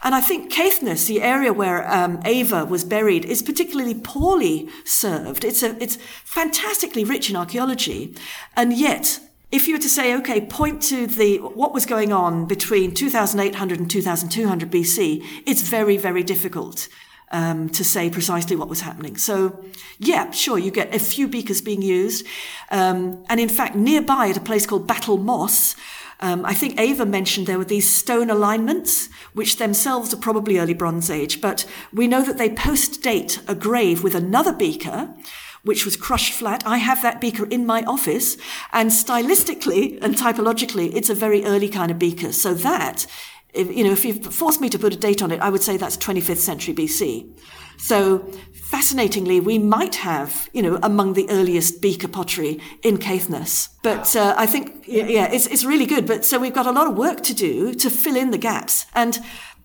And 0.02 0.14
I 0.14 0.20
think 0.20 0.50
Caithness, 0.50 1.06
the 1.06 1.20
area 1.20 1.52
where 1.52 1.88
um, 1.92 2.20
Ava 2.24 2.64
was 2.64 2.84
buried, 2.84 3.24
is 3.24 3.42
particularly 3.42 3.94
poorly 3.94 4.68
served. 4.84 5.44
It's, 5.44 5.62
a, 5.62 5.80
it's 5.82 5.96
fantastically 6.24 7.04
rich 7.04 7.28
in 7.28 7.36
archaeology. 7.36 8.14
And 8.56 8.72
yet, 8.72 9.20
if 9.52 9.68
you 9.68 9.74
were 9.74 9.82
to 9.82 9.88
say, 9.88 10.16
okay, 10.16 10.40
point 10.40 10.82
to 10.84 11.06
the 11.06 11.38
what 11.38 11.74
was 11.74 11.84
going 11.84 12.12
on 12.12 12.46
between 12.46 12.94
2800 12.94 13.78
and 13.78 13.90
2200 13.90 14.70
BC, 14.70 15.22
it's 15.44 15.62
very, 15.62 15.96
very 15.96 16.22
difficult 16.22 16.88
um, 17.30 17.68
to 17.70 17.84
say 17.84 18.10
precisely 18.10 18.56
what 18.56 18.68
was 18.68 18.80
happening. 18.80 19.16
So, 19.16 19.64
yeah, 19.98 20.30
sure, 20.30 20.58
you 20.58 20.70
get 20.70 20.94
a 20.94 20.98
few 20.98 21.28
beakers 21.28 21.60
being 21.60 21.82
used. 21.82 22.26
Um, 22.70 23.24
and 23.28 23.40
in 23.40 23.48
fact, 23.48 23.74
nearby 23.74 24.28
at 24.28 24.36
a 24.36 24.40
place 24.40 24.66
called 24.66 24.86
Battle 24.86 25.18
Moss, 25.18 25.76
um, 26.20 26.44
I 26.44 26.52
think 26.54 26.80
Ava 26.80 27.06
mentioned 27.06 27.46
there 27.46 27.58
were 27.58 27.64
these 27.64 27.88
stone 27.88 28.28
alignments, 28.28 29.08
which 29.34 29.56
themselves 29.56 30.12
are 30.12 30.16
probably 30.18 30.58
early 30.58 30.74
Bronze 30.74 31.10
Age, 31.10 31.40
but 31.40 31.64
we 31.92 32.08
know 32.08 32.24
that 32.24 32.38
they 32.38 32.50
post 32.50 33.02
date 33.02 33.40
a 33.46 33.54
grave 33.54 34.02
with 34.02 34.14
another 34.14 34.52
beaker 34.52 35.14
which 35.64 35.84
was 35.84 35.96
crushed 35.96 36.32
flat. 36.32 36.62
I 36.66 36.78
have 36.78 37.02
that 37.02 37.20
beaker 37.20 37.44
in 37.46 37.66
my 37.66 37.82
office, 37.82 38.36
and 38.72 38.90
stylistically 38.90 39.98
and 40.00 40.14
typologically, 40.14 40.94
it's 40.94 41.10
a 41.10 41.14
very 41.14 41.44
early 41.44 41.68
kind 41.68 41.90
of 41.90 41.98
beaker. 41.98 42.32
So 42.32 42.54
that 42.54 43.06
if, 43.54 43.74
you 43.74 43.84
know, 43.84 43.92
if 43.92 44.04
you 44.04 44.14
forced 44.14 44.60
me 44.60 44.68
to 44.68 44.78
put 44.78 44.92
a 44.92 44.96
date 44.96 45.22
on 45.22 45.30
it, 45.30 45.40
I 45.40 45.50
would 45.50 45.62
say 45.62 45.76
that's 45.76 45.96
25th 45.96 46.36
century 46.36 46.74
BC. 46.74 47.30
So 47.78 48.18
fascinatingly, 48.52 49.40
we 49.40 49.58
might 49.58 49.94
have, 49.96 50.50
you 50.52 50.62
know, 50.62 50.78
among 50.82 51.14
the 51.14 51.28
earliest 51.30 51.80
beaker 51.80 52.08
pottery 52.08 52.60
in 52.82 52.98
Caithness. 52.98 53.70
But 53.82 54.14
uh, 54.14 54.34
I 54.36 54.46
think, 54.46 54.84
yeah, 54.86 55.32
it's, 55.32 55.46
it's 55.46 55.64
really 55.64 55.86
good. 55.86 56.06
But 56.06 56.24
so 56.24 56.38
we've 56.38 56.52
got 56.52 56.66
a 56.66 56.72
lot 56.72 56.88
of 56.88 56.96
work 56.96 57.22
to 57.22 57.34
do 57.34 57.72
to 57.74 57.88
fill 57.88 58.16
in 58.16 58.30
the 58.30 58.38
gaps. 58.38 58.86
And 58.94 59.18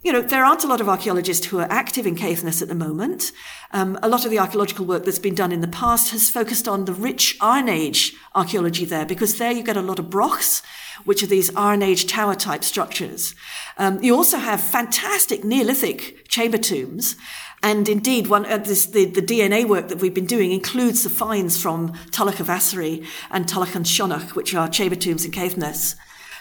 you 0.04 0.12
know, 0.12 0.22
there 0.22 0.44
aren't 0.44 0.66
a 0.66 0.68
lot 0.68 0.82
of 0.82 0.90
archaeologists 0.90 1.48
who 1.48 1.60
are 1.60 1.72
active 1.72 2.06
in 2.06 2.16
Caithness 2.16 2.62
at 2.62 2.68
the 2.68 2.76
moment. 2.76 3.32
Um, 3.72 3.98
a 4.04 4.10
lot 4.10 4.26
of 4.26 4.32
the 4.32 4.40
archaeological 4.40 4.86
work 4.86 5.06
that's 5.06 5.20
been 5.20 5.36
done 5.36 5.54
in 5.54 5.62
the 5.62 5.68
past 5.68 6.12
has 6.12 6.30
focused 6.30 6.68
on 6.68 6.86
the 6.86 6.94
rich 6.94 7.38
Iron 7.40 7.70
Age 7.70 8.14
archaeology 8.36 8.84
there, 8.84 9.06
because 9.06 9.38
there 9.38 9.52
you 9.52 9.64
get 9.64 9.78
a 9.78 9.82
lot 9.82 10.00
of 10.00 10.08
brochs, 10.08 10.62
which 11.06 11.24
are 11.24 11.28
these 11.28 11.56
Iron 11.56 11.82
Age 11.82 12.06
tower 12.06 12.36
type 12.36 12.66
structures. 12.66 13.34
Um, 13.78 14.04
you 14.04 14.14
also 14.14 14.38
have 14.38 14.62
fantastic 14.62 15.46
Neolithic 15.46 16.28
chamber 16.28 16.58
tombs. 16.58 17.16
And 17.64 17.88
indeed, 17.88 18.28
one, 18.28 18.46
uh, 18.46 18.58
this, 18.58 18.86
the, 18.88 19.06
the, 19.06 19.22
DNA 19.22 19.66
work 19.66 19.88
that 19.88 20.00
we've 20.00 20.14
been 20.14 20.26
doing 20.26 20.52
includes 20.52 21.04
the 21.04 21.10
finds 21.10 21.62
from 21.62 21.94
Tulloch 22.12 22.42
of 22.42 22.48
Assery 22.48 23.08
and 23.32 23.48
Tulloch 23.48 23.74
and 23.74 23.86
Shonach, 23.86 24.36
which 24.36 24.54
are 24.54 24.68
chamber 24.68 24.98
tombs 24.98 25.24
in 25.24 25.32
Caithness. 25.32 25.96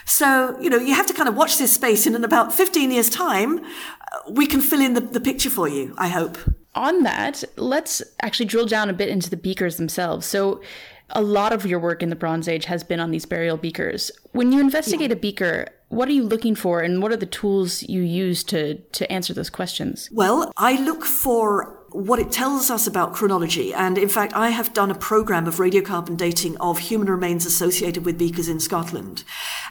So, 0.05 0.57
you 0.59 0.69
know, 0.69 0.77
you 0.77 0.93
have 0.93 1.07
to 1.07 1.13
kind 1.13 1.29
of 1.29 1.35
watch 1.35 1.57
this 1.57 1.73
space, 1.73 2.05
and 2.05 2.15
in 2.15 2.23
about 2.23 2.53
15 2.53 2.91
years' 2.91 3.09
time, 3.09 3.59
uh, 3.59 4.31
we 4.31 4.45
can 4.45 4.61
fill 4.61 4.81
in 4.81 4.93
the, 4.93 5.01
the 5.01 5.19
picture 5.19 5.49
for 5.49 5.67
you, 5.67 5.95
I 5.97 6.09
hope. 6.09 6.37
On 6.75 7.03
that, 7.03 7.43
let's 7.55 8.01
actually 8.21 8.47
drill 8.47 8.65
down 8.65 8.89
a 8.89 8.93
bit 8.93 9.09
into 9.09 9.29
the 9.29 9.37
beakers 9.37 9.77
themselves. 9.77 10.25
So, 10.25 10.61
a 11.09 11.21
lot 11.21 11.53
of 11.53 11.65
your 11.65 11.79
work 11.79 12.01
in 12.01 12.09
the 12.09 12.15
Bronze 12.15 12.47
Age 12.47 12.65
has 12.65 12.83
been 12.83 12.99
on 12.99 13.11
these 13.11 13.25
burial 13.25 13.57
beakers. 13.57 14.11
When 14.31 14.51
you 14.51 14.59
investigate 14.59 15.11
yeah. 15.11 15.17
a 15.17 15.19
beaker, 15.19 15.67
what 15.89 16.07
are 16.09 16.13
you 16.13 16.23
looking 16.23 16.55
for 16.55 16.81
and 16.81 17.01
what 17.01 17.11
are 17.11 17.17
the 17.17 17.27
tools 17.27 17.83
you 17.83 18.01
use 18.01 18.43
to, 18.45 18.75
to 18.75 19.11
answer 19.11 19.33
those 19.33 19.49
questions? 19.49 20.09
Well, 20.11 20.51
I 20.57 20.81
look 20.81 21.03
for 21.03 21.82
what 21.93 22.19
it 22.19 22.31
tells 22.31 22.71
us 22.71 22.87
about 22.87 23.13
chronology. 23.13 23.73
And 23.73 23.97
in 23.99 24.09
fact, 24.09 24.33
I 24.33 24.49
have 24.49 24.73
done 24.73 24.89
a 24.89 24.95
program 24.95 25.47
of 25.47 25.57
radiocarbon 25.57 26.17
dating 26.17 26.57
of 26.57 26.79
human 26.79 27.07
remains 27.07 27.45
associated 27.45 28.03
with 28.03 28.17
beakers 28.17 28.49
in 28.49 28.59
Scotland. 28.59 29.23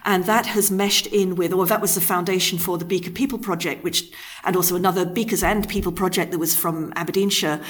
And 0.04 0.24
that 0.24 0.46
has 0.46 0.70
meshed 0.70 1.08
in 1.08 1.35
with, 1.35 1.52
or 1.52 1.66
that 1.66 1.80
was 1.80 1.96
the 1.96 2.00
foundation 2.00 2.58
for 2.58 2.78
the 2.78 2.85
Beaker 2.85 3.11
People 3.11 3.38
Project, 3.38 3.82
which, 3.82 4.11
and 4.44 4.54
also 4.54 4.76
another 4.76 5.04
Beakers 5.04 5.42
and 5.42 5.68
People 5.68 5.90
project 5.90 6.30
that 6.30 6.38
was 6.38 6.54
from 6.54 6.92
Aberdeenshire, 6.94 7.61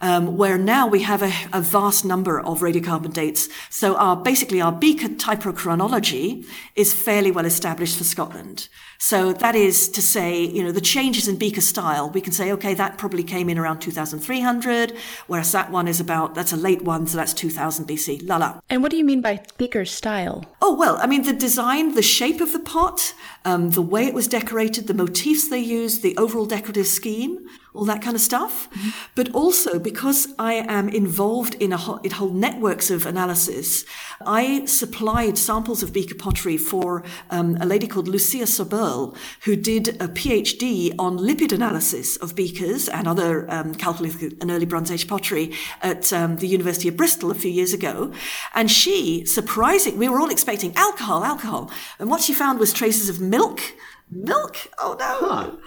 um, 0.00 0.36
where 0.36 0.58
now 0.58 0.88
we 0.88 1.02
have 1.02 1.22
a, 1.22 1.32
a, 1.52 1.60
vast 1.60 2.04
number 2.04 2.40
of 2.40 2.60
radiocarbon 2.60 3.12
dates. 3.12 3.48
So 3.68 3.94
our, 3.96 4.16
basically 4.16 4.60
our 4.60 4.72
Beaker 4.72 5.08
typochronology 5.08 6.46
is 6.74 6.92
fairly 6.92 7.30
well 7.30 7.46
established 7.46 7.96
for 7.96 8.04
Scotland. 8.04 8.68
So 9.02 9.32
that 9.32 9.56
is 9.56 9.88
to 9.88 10.02
say, 10.02 10.44
you 10.44 10.62
know, 10.62 10.72
the 10.72 10.80
changes 10.80 11.26
in 11.26 11.36
beaker 11.36 11.62
style, 11.62 12.10
we 12.10 12.20
can 12.20 12.34
say, 12.34 12.52
okay, 12.52 12.74
that 12.74 12.98
probably 12.98 13.22
came 13.22 13.48
in 13.48 13.58
around 13.58 13.80
2300, 13.80 14.92
whereas 15.26 15.52
that 15.52 15.70
one 15.70 15.88
is 15.88 16.00
about, 16.00 16.34
that's 16.34 16.52
a 16.52 16.56
late 16.56 16.82
one, 16.82 17.06
so 17.06 17.16
that's 17.16 17.32
2000 17.32 17.88
BC. 17.88 18.28
La 18.28 18.36
la. 18.36 18.60
And 18.68 18.82
what 18.82 18.90
do 18.90 18.98
you 18.98 19.04
mean 19.04 19.22
by 19.22 19.40
beaker 19.56 19.86
style? 19.86 20.44
Oh, 20.60 20.76
well, 20.76 20.98
I 21.00 21.06
mean, 21.06 21.22
the 21.22 21.32
design, 21.32 21.94
the 21.94 22.02
shape 22.02 22.42
of 22.42 22.52
the 22.52 22.58
pot, 22.58 23.14
um, 23.46 23.70
the 23.70 23.80
way 23.80 24.04
it 24.04 24.12
was 24.12 24.28
decorated, 24.28 24.86
the 24.86 24.94
motifs 24.94 25.48
they 25.48 25.60
used, 25.60 26.02
the 26.02 26.14
overall 26.18 26.44
decorative 26.44 26.86
scheme 26.86 27.48
all 27.74 27.84
that 27.84 28.02
kind 28.02 28.14
of 28.14 28.20
stuff. 28.20 28.68
Mm-hmm. 28.70 28.90
But 29.14 29.32
also 29.34 29.78
because 29.78 30.28
I 30.38 30.54
am 30.54 30.88
involved 30.88 31.54
in 31.54 31.72
a 31.72 31.76
whole, 31.76 31.98
in 31.98 32.10
whole, 32.10 32.30
networks 32.30 32.90
of 32.90 33.06
analysis, 33.06 33.84
I 34.24 34.64
supplied 34.64 35.36
samples 35.36 35.82
of 35.82 35.92
beaker 35.92 36.14
pottery 36.14 36.56
for 36.56 37.04
um, 37.30 37.56
a 37.60 37.66
lady 37.66 37.86
called 37.86 38.06
Lucija 38.06 38.44
Šoberl, 38.44 39.16
who 39.44 39.56
did 39.56 39.88
a 40.00 40.08
PhD 40.08 40.94
on 40.98 41.18
lipid 41.18 41.52
analysis 41.52 42.16
of 42.16 42.34
beakers 42.34 42.88
and 42.88 43.06
other 43.06 43.50
um, 43.50 43.74
Chalcolithic 43.74 44.40
and 44.40 44.50
early 44.50 44.66
Bronze 44.66 44.90
Age 44.90 45.08
pottery 45.08 45.52
at 45.82 46.12
um, 46.12 46.36
the 46.36 46.46
University 46.46 46.88
of 46.88 46.96
Bristol 46.96 47.30
a 47.30 47.34
few 47.34 47.50
years 47.50 47.72
ago. 47.72 48.12
And 48.54 48.70
she, 48.70 49.24
surprising, 49.26 49.98
we 49.98 50.08
were 50.08 50.20
all 50.20 50.30
expecting 50.30 50.74
alcohol, 50.76 51.24
alcohol. 51.24 51.70
And 51.98 52.08
what 52.10 52.22
she 52.22 52.32
found 52.32 52.58
was 52.58 52.72
traces 52.72 53.08
of 53.08 53.20
milk, 53.20 53.60
milk? 54.10 54.56
Oh 54.78 54.96
no. 54.98 55.58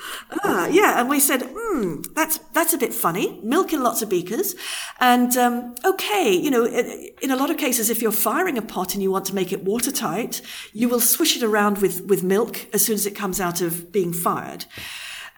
Ah, 0.44 0.68
yeah. 0.68 1.00
And 1.00 1.10
we 1.10 1.20
said, 1.20 1.44
hmm, 1.56 2.02
that's, 2.14 2.40
that's 2.54 2.74
a 2.74 2.78
bit 2.78 2.94
funny. 2.94 3.40
Milk 3.44 3.74
in 3.74 3.84
lots 3.84 4.02
of 4.02 4.10
beakers. 4.10 4.56
And, 5.00 5.36
um, 5.38 5.76
okay, 5.86 6.32
you 6.32 6.52
know, 6.52 6.66
in, 6.66 7.10
in 7.22 7.32
a 7.32 7.36
lot 7.36 7.50
of 7.50 7.58
cases, 7.58 7.90
if 7.90 8.02
you're 8.02 8.12
firing 8.12 8.58
a 8.58 8.62
pot 8.62 8.94
and 8.94 9.02
you 9.02 9.12
want 9.12 9.26
to 9.26 9.36
make 9.36 9.52
it 9.52 9.64
watertight, 9.64 10.42
you 10.74 10.90
will 10.90 11.00
swish 11.00 11.38
it 11.38 11.44
around 11.44 11.80
with, 11.80 12.06
with 12.06 12.24
milk 12.24 12.68
as 12.74 12.86
soon 12.86 12.96
as 12.96 13.06
it 13.06 13.16
comes 13.16 13.40
out 13.40 13.62
of 13.62 13.92
being 13.92 14.14
fired. 14.14 14.66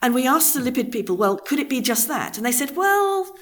And 0.01 0.13
we 0.13 0.27
asked 0.27 0.53
the 0.53 0.59
lipid 0.59 0.91
people, 0.91 1.17
well, 1.17 1.37
could 1.37 1.59
it 1.59 1.69
be 1.69 1.81
just 1.81 2.07
that? 2.07 2.37
And 2.37 2.45
they 2.45 2.51
said, 2.51 2.75
well, 2.75 3.35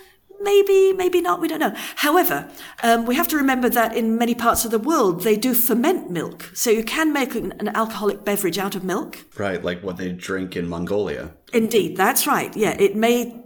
maybe, 0.44 0.94
maybe 0.94 1.22
not, 1.22 1.42
we 1.42 1.48
don't 1.48 1.60
know. 1.60 1.74
However, 1.98 2.50
um, 2.84 3.06
we 3.06 3.16
have 3.16 3.28
to 3.30 3.38
remember 3.38 3.70
that 3.70 3.96
in 3.96 4.18
many 4.18 4.36
parts 4.36 4.66
of 4.66 4.72
the 4.72 4.80
world, 4.80 5.24
they 5.24 5.36
do 5.36 5.54
ferment 5.54 6.10
milk. 6.10 6.52
So 6.54 6.70
you 6.70 6.84
can 6.84 7.14
make 7.14 7.36
an, 7.36 7.54
an 7.60 7.70
alcoholic 7.70 8.24
beverage 8.24 8.58
out 8.58 8.76
of 8.76 8.84
milk. 8.84 9.20
Right, 9.38 9.64
like 9.64 9.84
what 9.84 9.98
they 9.98 10.12
drink 10.12 10.56
in 10.56 10.68
Mongolia. 10.68 11.32
Indeed, 11.54 11.98
that's 11.98 12.28
right. 12.28 12.56
Yeah, 12.56 12.76
it 12.80 12.96
may 12.96 13.40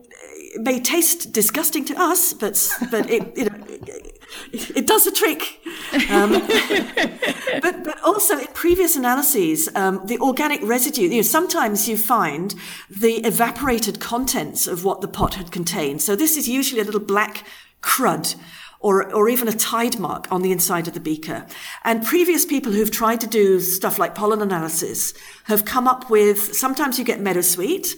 it 0.55 0.61
may 0.61 0.79
taste 0.79 1.33
disgusting 1.33 1.85
to 1.85 1.99
us, 1.99 2.33
but 2.33 2.69
but 2.89 3.09
it 3.09 3.37
you 3.37 3.45
know 3.45 3.57
it, 4.51 4.87
does 4.87 5.05
the 5.05 5.11
trick. 5.11 5.59
Um, 6.09 6.31
but 7.61 7.83
but 7.83 8.01
also 8.03 8.37
in 8.37 8.47
previous 8.47 8.95
analyses, 8.95 9.69
um, 9.75 10.05
the 10.05 10.19
organic 10.19 10.61
residue. 10.63 11.03
You 11.03 11.17
know, 11.17 11.21
sometimes 11.21 11.87
you 11.87 11.97
find 11.97 12.55
the 12.89 13.15
evaporated 13.25 13.99
contents 13.99 14.67
of 14.67 14.83
what 14.83 15.01
the 15.01 15.07
pot 15.07 15.35
had 15.35 15.51
contained. 15.51 16.01
So 16.01 16.15
this 16.15 16.37
is 16.37 16.47
usually 16.47 16.81
a 16.81 16.85
little 16.85 16.99
black 16.99 17.45
crud. 17.81 18.35
Or, 18.79 19.11
or 19.11 19.27
even 19.27 19.47
a 19.47 19.53
tide 19.53 19.97
mark 19.97 20.31
on 20.31 20.43
the 20.43 20.51
inside 20.51 20.87
of 20.87 20.93
the 20.93 20.99
beaker. 20.99 21.47
And 21.83 22.05
previous 22.05 22.45
people 22.45 22.71
who've 22.71 22.91
tried 22.91 23.19
to 23.21 23.27
do 23.27 23.59
stuff 23.59 23.97
like 23.97 24.13
pollen 24.13 24.39
analysis 24.39 25.15
have 25.45 25.65
come 25.65 25.87
up 25.87 26.11
with, 26.11 26.55
sometimes 26.55 26.99
you 26.99 27.03
get 27.03 27.19
meadowsweet, 27.19 27.95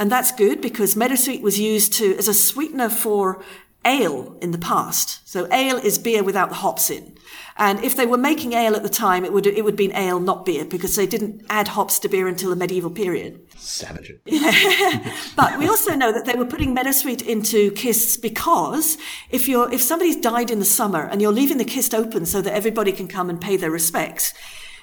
and 0.00 0.10
that's 0.10 0.32
good 0.32 0.62
because 0.62 0.94
meadowsweet 0.94 1.42
was 1.42 1.60
used 1.60 1.92
to, 1.94 2.16
as 2.16 2.26
a 2.26 2.32
sweetener 2.32 2.88
for 2.88 3.42
ale 3.84 4.36
in 4.40 4.50
the 4.50 4.58
past. 4.58 5.26
So 5.28 5.46
ale 5.52 5.78
is 5.78 5.98
beer 5.98 6.22
without 6.22 6.48
the 6.48 6.56
hops 6.56 6.90
in. 6.90 7.16
And 7.56 7.82
if 7.84 7.94
they 7.96 8.06
were 8.06 8.16
making 8.16 8.52
ale 8.52 8.74
at 8.74 8.82
the 8.82 8.88
time, 8.88 9.24
it 9.24 9.32
would 9.32 9.46
it 9.46 9.64
would 9.64 9.76
be 9.76 9.92
ale, 9.92 10.18
not 10.18 10.46
beer, 10.46 10.64
because 10.64 10.96
they 10.96 11.06
didn't 11.06 11.44
add 11.50 11.68
hops 11.68 11.98
to 12.00 12.08
beer 12.08 12.26
until 12.26 12.50
the 12.50 12.56
medieval 12.56 12.90
period. 12.90 13.40
Savage. 13.56 14.12
but 15.36 15.58
we 15.58 15.68
also 15.68 15.94
know 15.94 16.12
that 16.12 16.24
they 16.24 16.34
were 16.34 16.46
putting 16.46 16.74
meadowsweet 16.74 17.22
into 17.26 17.70
kists 17.72 18.16
because 18.16 18.96
if 19.30 19.46
you're 19.46 19.70
if 19.72 19.82
somebody's 19.82 20.16
died 20.16 20.50
in 20.50 20.58
the 20.58 20.64
summer 20.64 21.06
and 21.06 21.20
you're 21.20 21.32
leaving 21.32 21.58
the 21.58 21.64
kist 21.64 21.94
open 21.94 22.24
so 22.24 22.40
that 22.40 22.54
everybody 22.54 22.92
can 22.92 23.08
come 23.08 23.28
and 23.28 23.40
pay 23.40 23.56
their 23.56 23.70
respects, 23.70 24.32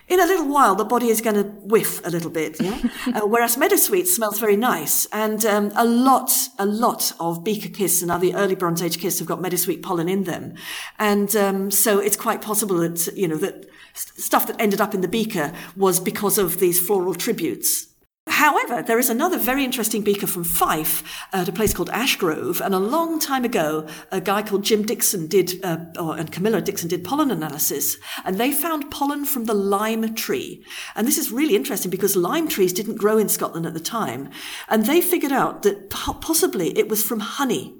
in 0.08 0.22
a 0.22 0.26
little 0.26 0.48
while, 0.48 0.74
the 0.76 0.86
body 0.86 1.10
is 1.10 1.20
going 1.20 1.36
to 1.36 1.44
whiff 1.44 2.06
a 2.06 2.10
little 2.10 2.30
bit. 2.30 2.60
Yeah? 2.62 2.80
uh, 3.08 3.28
whereas 3.28 3.58
meadowsweet 3.58 4.08
smells 4.08 4.40
very 4.40 4.56
nice. 4.56 5.06
And 5.08 5.46
um, 5.46 5.72
a 5.76 5.86
lot, 5.86 6.32
a 6.58 6.66
lot 6.66 7.12
of 7.20 7.44
beaker 7.44 7.70
kists 7.70 8.02
and 8.02 8.10
other 8.10 8.32
early 8.34 8.56
Bronze 8.56 8.82
Age 8.82 9.00
kists 9.00 9.20
have 9.20 9.28
got 9.28 9.40
meadowsweet 9.40 9.84
pollen 9.84 10.08
in 10.08 10.24
them. 10.24 10.54
And 10.98 11.36
um, 11.36 11.72
so 11.72 12.00
it's 12.00 12.16
quite 12.16 12.42
possible 12.42 12.78
that, 12.78 13.08
you 13.18 13.28
know, 13.28 13.38
that 13.38 13.70
stuff 13.94 14.48
that 14.48 14.62
ended 14.62 14.80
up 14.80 14.94
in 14.94 15.02
the 15.02 15.08
beaker 15.08 15.52
was 15.76 16.00
because 16.00 16.38
of 16.38 16.60
these 16.60 16.80
floral 16.80 17.14
tributes. 17.14 17.88
However, 18.28 18.84
there 18.84 19.00
is 19.00 19.10
another 19.10 19.38
very 19.38 19.64
interesting 19.64 20.04
beaker 20.04 20.28
from 20.28 20.44
Fife 20.44 21.04
at 21.34 21.48
a 21.48 21.52
place 21.52 21.74
called 21.74 21.90
Ashgrove, 21.90 22.62
and 22.62 22.76
a 22.76 22.80
long 22.80 23.20
time 23.20 23.46
ago, 23.46 23.88
a 24.12 24.22
guy 24.22 24.44
called 24.44 24.64
Jim 24.64 24.84
Dickson 24.84 25.28
did, 25.28 25.64
uh, 25.64 25.78
or, 26.00 26.18
and 26.18 26.32
Camilla 26.32 26.62
Dickson 26.62 26.90
did 26.90 27.04
pollen 27.04 27.32
analysis, 27.32 27.98
and 28.26 28.38
they 28.38 28.52
found 28.52 28.92
pollen 28.92 29.26
from 29.26 29.46
the 29.46 29.54
lime 29.54 30.14
tree. 30.16 30.64
And 30.96 31.08
this 31.08 31.18
is 31.18 31.32
really 31.32 31.56
interesting 31.56 31.90
because 31.90 32.16
lime 32.16 32.48
trees 32.48 32.74
didn't 32.74 32.98
grow 32.98 33.18
in 33.18 33.30
Scotland 33.30 33.66
at 33.66 33.74
the 33.74 33.80
time, 33.80 34.30
and 34.70 34.86
they 34.86 35.02
figured 35.02 35.32
out 35.32 35.64
that 35.64 35.90
possibly 35.90 36.78
it 36.78 36.90
was 36.90 37.04
from 37.04 37.20
honey. 37.20 37.76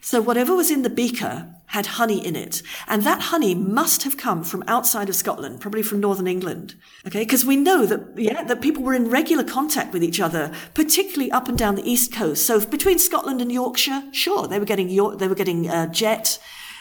So 0.00 0.20
whatever 0.20 0.54
was 0.54 0.70
in 0.70 0.82
the 0.82 0.90
beaker 0.90 1.54
had 1.66 1.86
honey 1.86 2.24
in 2.24 2.34
it. 2.34 2.62
And 2.86 3.02
that 3.02 3.20
honey 3.22 3.54
must 3.54 4.02
have 4.04 4.16
come 4.16 4.42
from 4.42 4.64
outside 4.66 5.08
of 5.08 5.14
Scotland, 5.14 5.60
probably 5.60 5.82
from 5.82 6.00
northern 6.00 6.26
England. 6.26 6.74
Okay. 7.06 7.20
Because 7.20 7.44
we 7.44 7.56
know 7.56 7.84
that, 7.84 8.00
yeah, 8.16 8.42
that 8.44 8.62
people 8.62 8.82
were 8.82 8.94
in 8.94 9.10
regular 9.10 9.44
contact 9.44 9.92
with 9.92 10.02
each 10.02 10.20
other, 10.20 10.52
particularly 10.72 11.30
up 11.30 11.48
and 11.48 11.58
down 11.58 11.74
the 11.74 11.88
east 11.88 12.12
coast. 12.12 12.46
So 12.46 12.64
between 12.64 12.98
Scotland 12.98 13.42
and 13.42 13.52
Yorkshire, 13.52 14.04
sure, 14.12 14.48
they 14.48 14.58
were 14.58 14.64
getting 14.64 14.88
York, 14.88 15.18
they 15.18 15.28
were 15.28 15.34
getting 15.34 15.68
uh, 15.68 15.88
jet, 15.88 16.38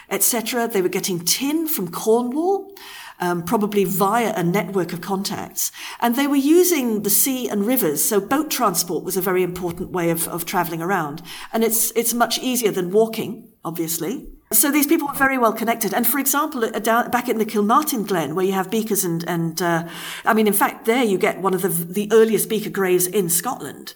etc. 0.10 0.68
They 0.68 0.82
were 0.82 0.88
getting 0.88 1.20
tin 1.20 1.68
from 1.68 1.92
Cornwall 1.92 2.74
um, 3.20 3.44
probably 3.44 3.84
via 3.84 4.34
a 4.36 4.44
network 4.44 4.94
of 4.94 5.02
contacts. 5.02 5.72
And 6.00 6.16
they 6.16 6.28
were 6.28 6.36
using 6.36 7.04
the 7.04 7.10
sea 7.10 7.48
and 7.50 7.66
rivers. 7.66 8.04
So 8.04 8.20
boat 8.20 8.50
transport 8.52 9.04
was 9.04 9.18
a 9.18 9.22
very 9.22 9.44
important 9.44 9.92
way 9.92 10.10
of, 10.10 10.28
of 10.28 10.46
traveling 10.46 10.82
around. 10.82 11.22
And 11.52 11.64
it's, 11.64 11.92
it's 11.92 12.14
much 12.14 12.40
easier 12.40 12.72
than 12.72 12.92
walking, 12.92 13.50
obviously. 13.64 14.28
So 14.52 14.72
these 14.72 14.88
people 14.88 15.08
were 15.08 15.14
very 15.14 15.38
well 15.38 15.52
connected. 15.52 15.94
And 15.94 16.08
for 16.08 16.20
example, 16.20 16.64
uh, 16.64 16.80
down, 16.80 17.12
back 17.12 17.28
in 17.28 17.38
the 17.38 17.46
Kilmartin 17.46 18.08
Glen, 18.08 18.34
where 18.34 18.46
you 18.46 18.54
have 18.54 18.72
beakers 18.72 19.04
and, 19.04 19.28
and 19.28 19.62
uh, 19.62 19.88
I 20.24 20.34
mean, 20.34 20.48
in 20.48 20.54
fact, 20.54 20.86
there 20.86 21.04
you 21.04 21.18
get 21.18 21.42
one 21.42 21.54
of 21.54 21.62
the, 21.62 21.70
the 21.70 22.10
earliest 22.14 22.48
beaker 22.48 22.70
graves 22.70 23.08
in 23.08 23.30
Scotland. 23.30 23.94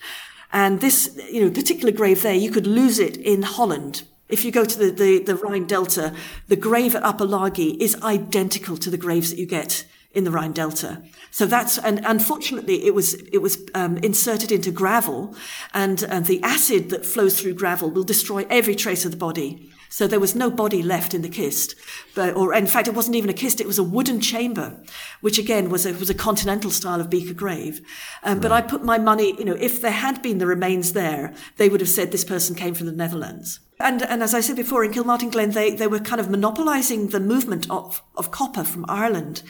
And 0.51 0.81
this, 0.81 1.17
you 1.31 1.45
know, 1.45 1.51
particular 1.51 1.93
grave 1.93 2.21
there, 2.21 2.33
you 2.33 2.51
could 2.51 2.67
lose 2.67 2.99
it 2.99 3.15
in 3.15 3.43
Holland 3.43 4.03
if 4.31 4.45
you 4.45 4.51
go 4.51 4.65
to 4.65 4.77
the, 4.77 4.89
the, 4.91 5.19
the 5.19 5.35
Rhine 5.35 5.65
Delta, 5.65 6.13
the 6.47 6.55
grave 6.55 6.95
at 6.95 7.03
Upper 7.03 7.25
Largie 7.25 7.77
is 7.79 8.01
identical 8.01 8.77
to 8.77 8.89
the 8.89 8.97
graves 8.97 9.29
that 9.29 9.39
you 9.39 9.45
get 9.45 9.85
in 10.13 10.23
the 10.23 10.31
Rhine 10.31 10.51
Delta. 10.51 11.01
So 11.31 11.45
that's, 11.45 11.77
and 11.77 12.01
unfortunately 12.05 12.85
it 12.85 12.93
was, 12.93 13.13
it 13.13 13.37
was 13.37 13.57
um, 13.73 13.97
inserted 13.97 14.51
into 14.51 14.71
gravel 14.71 15.35
and, 15.73 16.03
and 16.03 16.25
the 16.25 16.43
acid 16.43 16.89
that 16.89 17.05
flows 17.05 17.39
through 17.39 17.53
gravel 17.53 17.89
will 17.89 18.03
destroy 18.03 18.45
every 18.49 18.75
trace 18.75 19.05
of 19.05 19.11
the 19.11 19.17
body. 19.17 19.70
So 19.91 20.07
there 20.07 20.21
was 20.21 20.35
no 20.35 20.49
body 20.49 20.81
left 20.81 21.13
in 21.13 21.21
the 21.21 21.27
kist, 21.27 21.75
but, 22.15 22.33
or 22.33 22.53
in 22.53 22.65
fact, 22.65 22.87
it 22.87 22.93
wasn't 22.93 23.17
even 23.17 23.29
a 23.29 23.33
kist; 23.33 23.59
it 23.59 23.67
was 23.67 23.77
a 23.77 23.83
wooden 23.83 24.21
chamber, 24.21 24.81
which 25.19 25.37
again 25.37 25.69
was 25.69 25.85
a 25.85 25.91
was 25.91 26.09
a 26.09 26.13
continental 26.13 26.71
style 26.71 27.01
of 27.01 27.09
beaker 27.09 27.33
grave. 27.33 27.81
Um, 28.23 28.35
right. 28.35 28.41
But 28.41 28.51
I 28.53 28.61
put 28.61 28.85
my 28.85 28.97
money, 28.97 29.35
you 29.37 29.43
know, 29.43 29.57
if 29.59 29.81
there 29.81 29.91
had 29.91 30.21
been 30.21 30.37
the 30.37 30.47
remains 30.47 30.93
there, 30.93 31.33
they 31.57 31.67
would 31.67 31.81
have 31.81 31.89
said 31.89 32.11
this 32.11 32.23
person 32.23 32.55
came 32.55 32.73
from 32.73 32.87
the 32.87 32.93
Netherlands. 32.93 33.59
And, 33.81 34.03
and 34.03 34.23
as 34.23 34.33
I 34.33 34.39
said 34.39 34.55
before, 34.55 34.85
in 34.85 34.93
Kilmartin 34.93 35.31
Glen, 35.31 35.51
they, 35.51 35.71
they 35.71 35.87
were 35.87 35.99
kind 35.99 36.21
of 36.21 36.29
monopolising 36.29 37.07
the 37.07 37.19
movement 37.19 37.69
of, 37.69 38.01
of 38.15 38.31
copper 38.31 38.63
from 38.63 38.85
Ireland. 38.87 39.43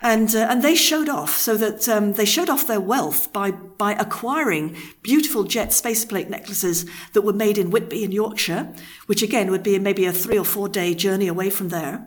And, 0.00 0.34
uh, 0.34 0.46
and 0.48 0.62
they 0.62 0.76
showed 0.76 1.08
off 1.08 1.36
so 1.36 1.56
that 1.56 1.88
um, 1.88 2.12
they 2.12 2.24
showed 2.24 2.48
off 2.48 2.66
their 2.66 2.80
wealth 2.80 3.32
by, 3.32 3.50
by 3.50 3.94
acquiring 3.94 4.76
beautiful 5.02 5.42
jet 5.42 5.72
spacer 5.72 6.06
plate 6.06 6.30
necklaces 6.30 6.86
that 7.14 7.22
were 7.22 7.32
made 7.32 7.58
in 7.58 7.70
Whitby 7.70 8.04
in 8.04 8.12
Yorkshire, 8.12 8.72
which 9.06 9.22
again 9.22 9.50
would 9.50 9.64
be 9.64 9.78
maybe 9.78 10.04
a 10.04 10.12
three 10.12 10.38
or 10.38 10.44
four 10.44 10.68
day 10.68 10.94
journey 10.94 11.26
away 11.26 11.50
from 11.50 11.70
there 11.70 12.06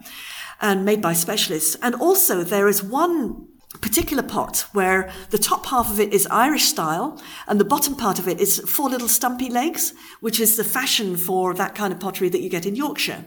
and 0.61 0.85
made 0.85 1.01
by 1.01 1.11
specialists. 1.11 1.75
And 1.81 1.95
also 1.95 2.43
there 2.43 2.69
is 2.69 2.81
one 2.81 3.47
particular 3.81 4.23
pot 4.23 4.65
where 4.73 5.11
the 5.29 5.37
top 5.37 5.65
half 5.65 5.89
of 5.89 5.99
it 5.99 6.13
is 6.13 6.27
Irish 6.27 6.65
style 6.65 7.21
and 7.47 7.59
the 7.59 7.65
bottom 7.65 7.95
part 7.95 8.19
of 8.19 8.27
it 8.27 8.39
is 8.39 8.59
four 8.59 8.89
little 8.89 9.07
stumpy 9.07 9.49
legs, 9.49 9.93
which 10.19 10.39
is 10.39 10.55
the 10.55 10.63
fashion 10.63 11.17
for 11.17 11.53
that 11.53 11.75
kind 11.75 11.91
of 11.91 11.99
pottery 11.99 12.29
that 12.29 12.41
you 12.41 12.49
get 12.49 12.65
in 12.65 12.75
Yorkshire. 12.75 13.25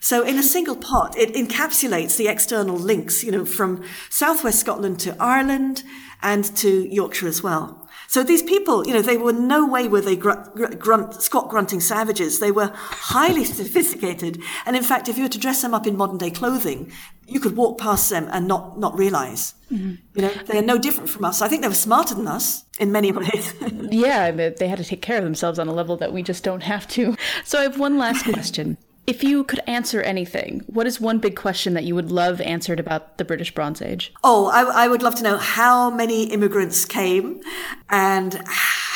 So 0.00 0.24
in 0.24 0.38
a 0.38 0.42
single 0.42 0.76
pot, 0.76 1.16
it 1.16 1.34
encapsulates 1.34 2.16
the 2.16 2.28
external 2.28 2.76
links, 2.76 3.24
you 3.24 3.32
know, 3.32 3.44
from 3.44 3.84
southwest 4.10 4.60
Scotland 4.60 5.00
to 5.00 5.16
Ireland 5.20 5.82
and 6.22 6.44
to 6.56 6.92
Yorkshire 6.92 7.28
as 7.28 7.42
well. 7.42 7.86
So 8.08 8.22
these 8.22 8.42
people, 8.42 8.86
you 8.86 8.94
know, 8.94 9.02
they 9.02 9.16
were 9.16 9.32
no 9.32 9.66
way 9.66 9.88
were 9.88 10.00
they 10.00 10.16
grunt, 10.16 10.78
grunt, 10.78 11.20
squat 11.22 11.48
grunting 11.48 11.80
savages. 11.80 12.38
They 12.38 12.52
were 12.52 12.70
highly 12.74 13.44
sophisticated. 13.60 14.40
And 14.64 14.76
in 14.76 14.82
fact, 14.82 15.08
if 15.08 15.16
you 15.16 15.24
were 15.24 15.28
to 15.30 15.38
dress 15.38 15.62
them 15.62 15.74
up 15.74 15.86
in 15.86 15.96
modern 15.96 16.18
day 16.18 16.30
clothing, 16.30 16.92
you 17.26 17.40
could 17.40 17.56
walk 17.56 17.78
past 17.78 18.08
them 18.08 18.28
and 18.30 18.46
not, 18.46 18.78
not 18.78 18.96
realize. 18.96 19.54
Mm-hmm. 19.70 19.94
You 20.14 20.22
know, 20.22 20.32
they 20.46 20.58
are 20.58 20.62
no 20.62 20.78
different 20.78 21.10
from 21.10 21.24
us. 21.24 21.42
I 21.42 21.48
think 21.48 21.62
they 21.62 21.68
were 21.68 21.74
smarter 21.74 22.14
than 22.14 22.28
us 22.28 22.64
in 22.78 22.92
many 22.92 23.10
ways. 23.10 23.52
yeah, 23.90 24.30
they 24.30 24.68
had 24.68 24.78
to 24.78 24.84
take 24.84 25.02
care 25.02 25.18
of 25.18 25.24
themselves 25.24 25.58
on 25.58 25.66
a 25.66 25.72
level 25.72 25.96
that 25.96 26.12
we 26.12 26.22
just 26.22 26.44
don't 26.44 26.62
have 26.62 26.86
to. 26.88 27.16
So 27.44 27.58
I 27.58 27.62
have 27.64 27.78
one 27.78 27.98
last 27.98 28.24
question. 28.32 28.78
If 29.06 29.22
you 29.22 29.44
could 29.44 29.60
answer 29.68 30.02
anything, 30.02 30.64
what 30.66 30.86
is 30.86 31.00
one 31.00 31.18
big 31.18 31.36
question 31.36 31.74
that 31.74 31.84
you 31.84 31.94
would 31.94 32.10
love 32.10 32.40
answered 32.40 32.80
about 32.80 33.18
the 33.18 33.24
British 33.24 33.54
Bronze 33.54 33.80
Age? 33.80 34.12
Oh, 34.24 34.46
I, 34.46 34.84
I 34.84 34.88
would 34.88 35.02
love 35.02 35.14
to 35.16 35.22
know 35.22 35.36
how 35.36 35.90
many 35.90 36.24
immigrants 36.24 36.84
came 36.84 37.40
and 37.88 38.34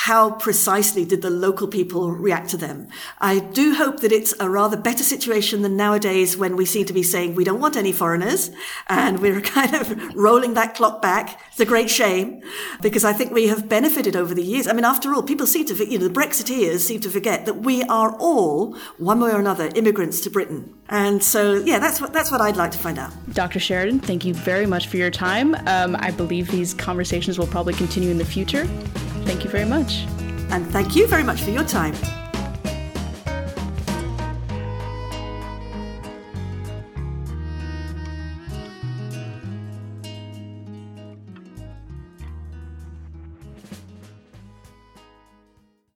how 0.04 0.30
precisely 0.30 1.04
did 1.04 1.20
the 1.20 1.28
local 1.28 1.68
people 1.68 2.10
react 2.10 2.48
to 2.48 2.56
them? 2.56 2.88
I 3.18 3.38
do 3.38 3.74
hope 3.74 4.00
that 4.00 4.12
it's 4.12 4.32
a 4.40 4.48
rather 4.48 4.78
better 4.78 5.04
situation 5.04 5.60
than 5.60 5.76
nowadays 5.76 6.38
when 6.38 6.56
we 6.56 6.64
seem 6.64 6.86
to 6.86 6.94
be 6.94 7.02
saying 7.02 7.34
we 7.34 7.44
don't 7.44 7.60
want 7.60 7.76
any 7.76 7.92
foreigners 7.92 8.50
and 8.88 9.18
we're 9.20 9.40
kind 9.58 9.74
of 9.74 10.14
rolling 10.16 10.54
that 10.54 10.74
clock 10.74 11.02
back. 11.02 11.38
It's 11.50 11.60
a 11.60 11.66
great 11.66 11.90
shame 11.90 12.40
because 12.80 13.04
I 13.04 13.12
think 13.12 13.32
we 13.32 13.48
have 13.48 13.68
benefited 13.68 14.16
over 14.16 14.32
the 14.32 14.42
years. 14.42 14.66
I 14.66 14.72
mean, 14.72 14.86
after 14.86 15.14
all, 15.14 15.22
people 15.22 15.46
seem 15.46 15.66
to, 15.66 15.74
you 15.86 15.98
know, 15.98 16.08
the 16.08 16.14
Brexiteers 16.20 16.78
seem 16.78 17.00
to 17.02 17.10
forget 17.10 17.44
that 17.44 17.58
we 17.58 17.82
are 17.82 18.16
all, 18.16 18.78
one 18.96 19.20
way 19.20 19.32
or 19.32 19.38
another, 19.38 19.68
immigrants 19.74 20.22
to 20.22 20.30
Britain. 20.30 20.79
And 20.90 21.22
so, 21.22 21.54
yeah, 21.54 21.78
that's 21.78 22.00
what, 22.00 22.12
that's 22.12 22.32
what 22.32 22.40
I'd 22.40 22.56
like 22.56 22.72
to 22.72 22.78
find 22.78 22.98
out. 22.98 23.12
Dr. 23.32 23.60
Sheridan, 23.60 24.00
thank 24.00 24.24
you 24.24 24.34
very 24.34 24.66
much 24.66 24.88
for 24.88 24.96
your 24.96 25.10
time. 25.10 25.54
Um, 25.66 25.96
I 25.96 26.10
believe 26.10 26.50
these 26.50 26.74
conversations 26.74 27.38
will 27.38 27.46
probably 27.46 27.74
continue 27.74 28.10
in 28.10 28.18
the 28.18 28.24
future. 28.24 28.64
Thank 29.24 29.44
you 29.44 29.50
very 29.50 29.64
much. 29.64 30.04
And 30.50 30.66
thank 30.66 30.96
you 30.96 31.06
very 31.06 31.22
much 31.22 31.40
for 31.42 31.50
your 31.50 31.64
time. 31.64 31.94